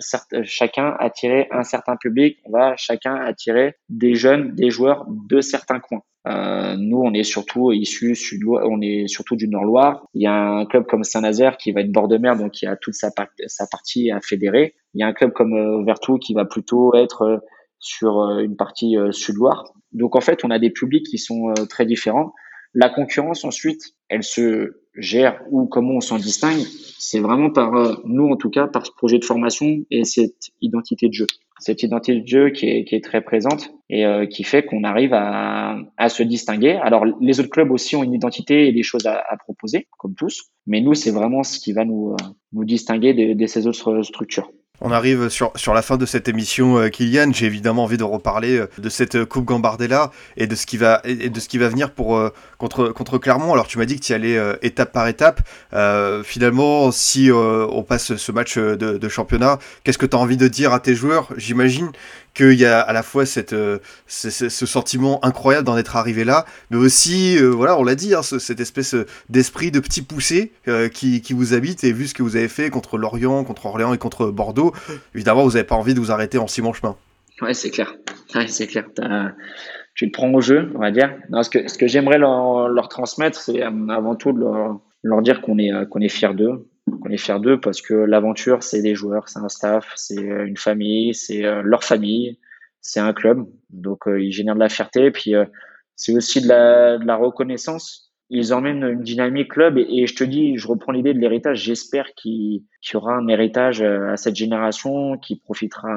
[0.44, 5.80] chacun attirer un certain public, on va chacun attirer des jeunes, des joueurs de certains
[5.80, 6.02] coins.
[6.28, 10.04] Euh, nous, on est surtout issus sud on est surtout du Nord-Loire.
[10.14, 12.66] Il y a un club comme Saint-Nazaire qui va être bord de mer, donc qui
[12.66, 14.74] a toute sa partie à fédérer.
[14.94, 17.42] Il y a un club comme euh, Vertou qui va plutôt être
[17.82, 19.64] sur euh, une partie euh, sud-Loire.
[19.92, 22.32] Donc en fait, on a des publics qui sont euh, très différents.
[22.74, 26.62] La concurrence ensuite, elle se gère ou comment on s'en distingue,
[26.98, 27.72] c'est vraiment par
[28.04, 31.26] nous en tout cas par ce projet de formation et cette identité de jeu.
[31.58, 35.12] Cette identité de jeu qui est, qui est très présente et qui fait qu'on arrive
[35.12, 36.72] à, à, se distinguer.
[36.82, 40.50] Alors les autres clubs aussi ont une identité et des choses à, proposer, comme tous,
[40.66, 42.16] mais nous c'est vraiment ce qui va nous,
[42.52, 44.50] nous distinguer de ces autres structures.
[44.84, 47.30] On arrive sur, sur la fin de cette émission, euh, Kylian.
[47.32, 50.76] J'ai évidemment envie de reparler euh, de cette euh, Coupe Gambardella et de ce qui
[50.76, 52.20] va, et de ce qui va venir pour,
[52.58, 53.52] contre, contre Clermont.
[53.52, 55.40] Alors, tu m'as dit que tu y allais étape par étape.
[56.24, 60.48] Finalement, si on passe ce match de, de championnat, qu'est-ce que tu as envie de
[60.48, 61.28] dire à tes joueurs?
[61.36, 61.92] J'imagine
[62.34, 63.54] qu'il y a à la fois cette,
[64.06, 68.22] ce, ce, sentiment incroyable d'en être arrivé là, mais aussi, voilà, on l'a dit, hein,
[68.22, 68.94] ce, cette espèce
[69.28, 70.52] d'esprit de petit poussé
[70.94, 73.92] qui, qui vous habite et vu ce que vous avez fait contre Lorient, contre Orléans
[73.92, 74.72] et contre Bordeaux,
[75.14, 76.96] évidemment, vous n'avez pas envie de vous arrêter en si bon chemin.
[77.40, 77.94] Ouais, c'est clair.
[78.46, 78.84] C'est clair.
[79.94, 81.14] Tu te prends au jeu, on va dire.
[81.42, 85.42] Ce que, ce que j'aimerais leur, leur, transmettre, c'est avant tout de leur, leur dire
[85.42, 86.66] qu'on est, qu'on est fiers d'eux.
[86.86, 90.56] Qu'on est fiers d'eux parce que l'aventure, c'est des joueurs, c'est un staff, c'est une
[90.56, 92.38] famille, c'est leur famille,
[92.82, 93.46] c'est un club.
[93.70, 95.10] Donc, euh, ils génèrent de la fierté.
[95.10, 95.46] Puis, euh,
[95.96, 100.16] c'est aussi de la, de la reconnaissance ils emmènent une dynamique club et, et, je
[100.16, 101.64] te dis, je reprends l'idée de l'héritage.
[101.64, 105.90] J'espère qu'il qu y aura un héritage à cette génération qui profitera,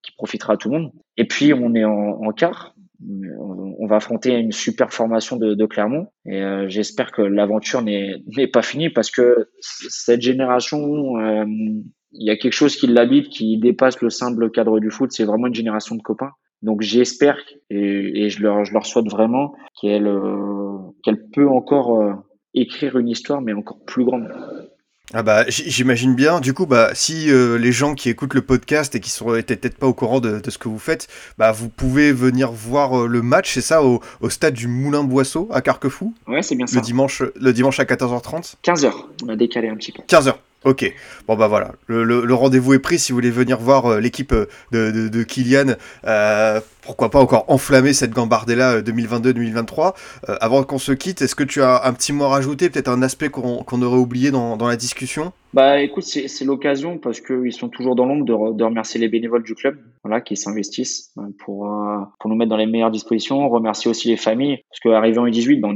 [0.00, 0.92] qui profitera à tout le monde.
[1.16, 2.76] Et puis on est en, en quart.
[3.08, 8.62] On va affronter une super formation de, Clermont et euh, j'espère que l'aventure n'est pas
[8.62, 14.00] finie parce que cette génération, euh, il y a quelque chose qui l'habite, qui dépasse
[14.02, 15.10] le simple cadre du foot.
[15.12, 16.32] C'est vraiment une génération de copains.
[16.62, 17.38] Donc j'espère
[17.70, 22.22] et, je, leur, je leur souhaite vraiment qu'elle euh, qu'elle peut encore
[22.54, 24.28] écrire une histoire, mais encore plus grande.
[25.14, 26.40] Ah bah j'imagine bien.
[26.40, 29.76] Du coup, bah si euh, les gens qui écoutent le podcast et qui sont peut-être
[29.76, 33.06] pas au courant de, de, ce que vous faites, bah vous pouvez venir voir euh,
[33.06, 36.14] le match, c'est ça, au, au, stade du Moulin Boisseau à Carquefou?
[36.26, 36.76] Ouais, c'est bien ça.
[36.76, 38.54] Le dimanche, le dimanche à 14h30.
[38.64, 38.92] 15h.
[39.24, 40.02] On a décalé un petit peu.
[40.08, 40.34] 15h.
[40.64, 40.94] Ok,
[41.26, 45.08] bon bah voilà, le, rendez-vous est pris si vous voulez venir voir euh, l'équipe de,
[45.08, 45.74] de, Kylian,
[46.06, 49.94] euh, pourquoi pas encore enflammer cette Gambardella 2022-2023.
[50.40, 53.02] avant qu'on se quitte, est-ce que tu as un petit mot à rajouter, peut-être un
[53.02, 55.32] aspect qu'on aurait oublié dans, la discussion?
[55.54, 59.54] Bah écoute, c'est l'occasion parce qu'ils sont toujours dans l'ombre de, remercier les bénévoles du
[59.54, 59.78] club,
[60.24, 61.68] qui s'investissent pour,
[62.18, 65.60] pour nous mettre dans les meilleures dispositions, remercier aussi les familles, parce qu'arrivé en U18,
[65.60, 65.72] ben,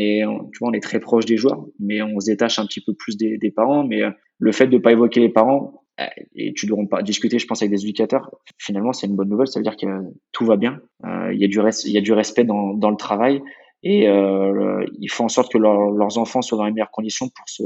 [0.60, 3.52] on est, très proche des joueurs, mais on se détache un petit peu plus des,
[3.54, 4.02] parents, mais
[4.38, 5.85] le fait de ne pas évoquer les parents, euh,
[6.34, 8.30] et tu devront pas discuter, je pense, avec des éducateurs.
[8.58, 9.48] Finalement, c'est une bonne nouvelle.
[9.48, 9.86] Ça veut dire que
[10.32, 10.80] tout va bien.
[11.04, 13.42] Euh, il y a du y a du respect dans, dans le travail
[13.82, 17.48] et euh, il faut en sorte que leurs enfants soient dans les meilleures conditions pour
[17.48, 17.62] se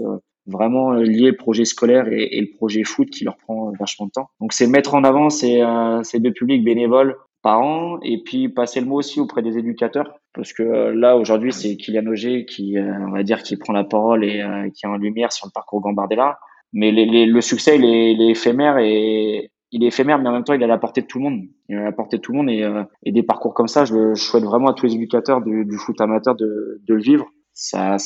[0.47, 4.31] vraiment lier le projet scolaire et, le projet foot qui leur prend vachement de temps.
[4.41, 8.81] Donc, c'est mettre en avant ces, euh, ces deux publics bénévoles parents et puis passer
[8.81, 12.77] le mot aussi auprès des éducateurs parce que euh, là aujourd'hui c'est Kylian Auger qui
[12.79, 15.81] on va dire qui prend la parole et qui est en lumière sur le parcours
[15.81, 16.39] Gambardella
[16.73, 20.63] mais le succès, il est, éphémère et il est éphémère, mais en même temps, il
[20.63, 21.43] est à la portée de tout le monde.
[21.69, 23.85] Il est à la portée de tout le monde et, euh, des parcours comme ça,
[23.85, 27.27] je, souhaite vraiment à tous les éducateurs du, foot amateur de, le vivre.
[27.53, 27.99] Ça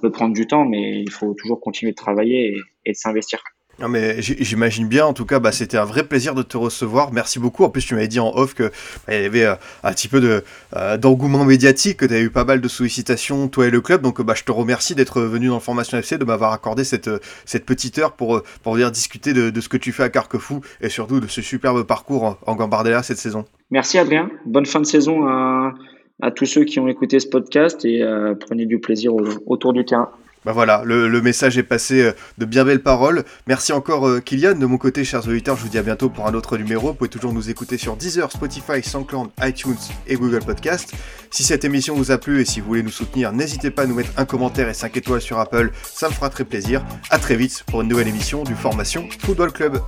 [0.00, 3.42] peut prendre du temps, mais il faut toujours continuer de travailler et de s'investir.
[3.80, 7.12] Non mais j'imagine bien, en tout cas, bah, c'était un vrai plaisir de te recevoir.
[7.12, 7.64] Merci beaucoup.
[7.64, 8.64] En plus, tu m'avais dit en off que
[9.06, 10.42] bah, il y avait euh, un petit peu
[10.76, 14.02] euh, d'engouement médiatique, que tu as eu pas mal de sollicitations, toi et le club.
[14.02, 17.10] Donc, bah, je te remercie d'être venu dans le Formation FC, de m'avoir accordé cette,
[17.66, 21.20] petite heure pour, pour venir discuter de, ce que tu fais à Carquefou et surtout
[21.20, 23.44] de ce superbe parcours en, Gambardella cette saison.
[23.70, 24.30] Merci Adrien.
[24.46, 25.72] Bonne fin de saison à,
[26.36, 29.12] tous ceux qui ont écouté ce podcast et euh, prenez du plaisir
[29.46, 30.10] autour du terrain.
[30.44, 33.24] Bah voilà, le, message est passé euh, de bien belles paroles.
[33.46, 34.56] Merci encore euh, Kylian.
[34.56, 36.88] De mon côté, chers auditeurs, je vous dis à bientôt pour un autre numéro.
[36.88, 39.76] Vous pouvez toujours nous écouter sur Deezer, Spotify, SoundCloud, iTunes
[40.06, 40.92] et Google Podcast.
[41.30, 43.86] Si cette émission vous a plu et si vous voulez nous soutenir, n'hésitez pas à
[43.86, 45.70] nous mettre un commentaire et 5 étoiles sur Apple.
[45.82, 46.84] Ça me fera très plaisir.
[47.08, 49.80] À très vite pour une nouvelle émission du Formation Football Club.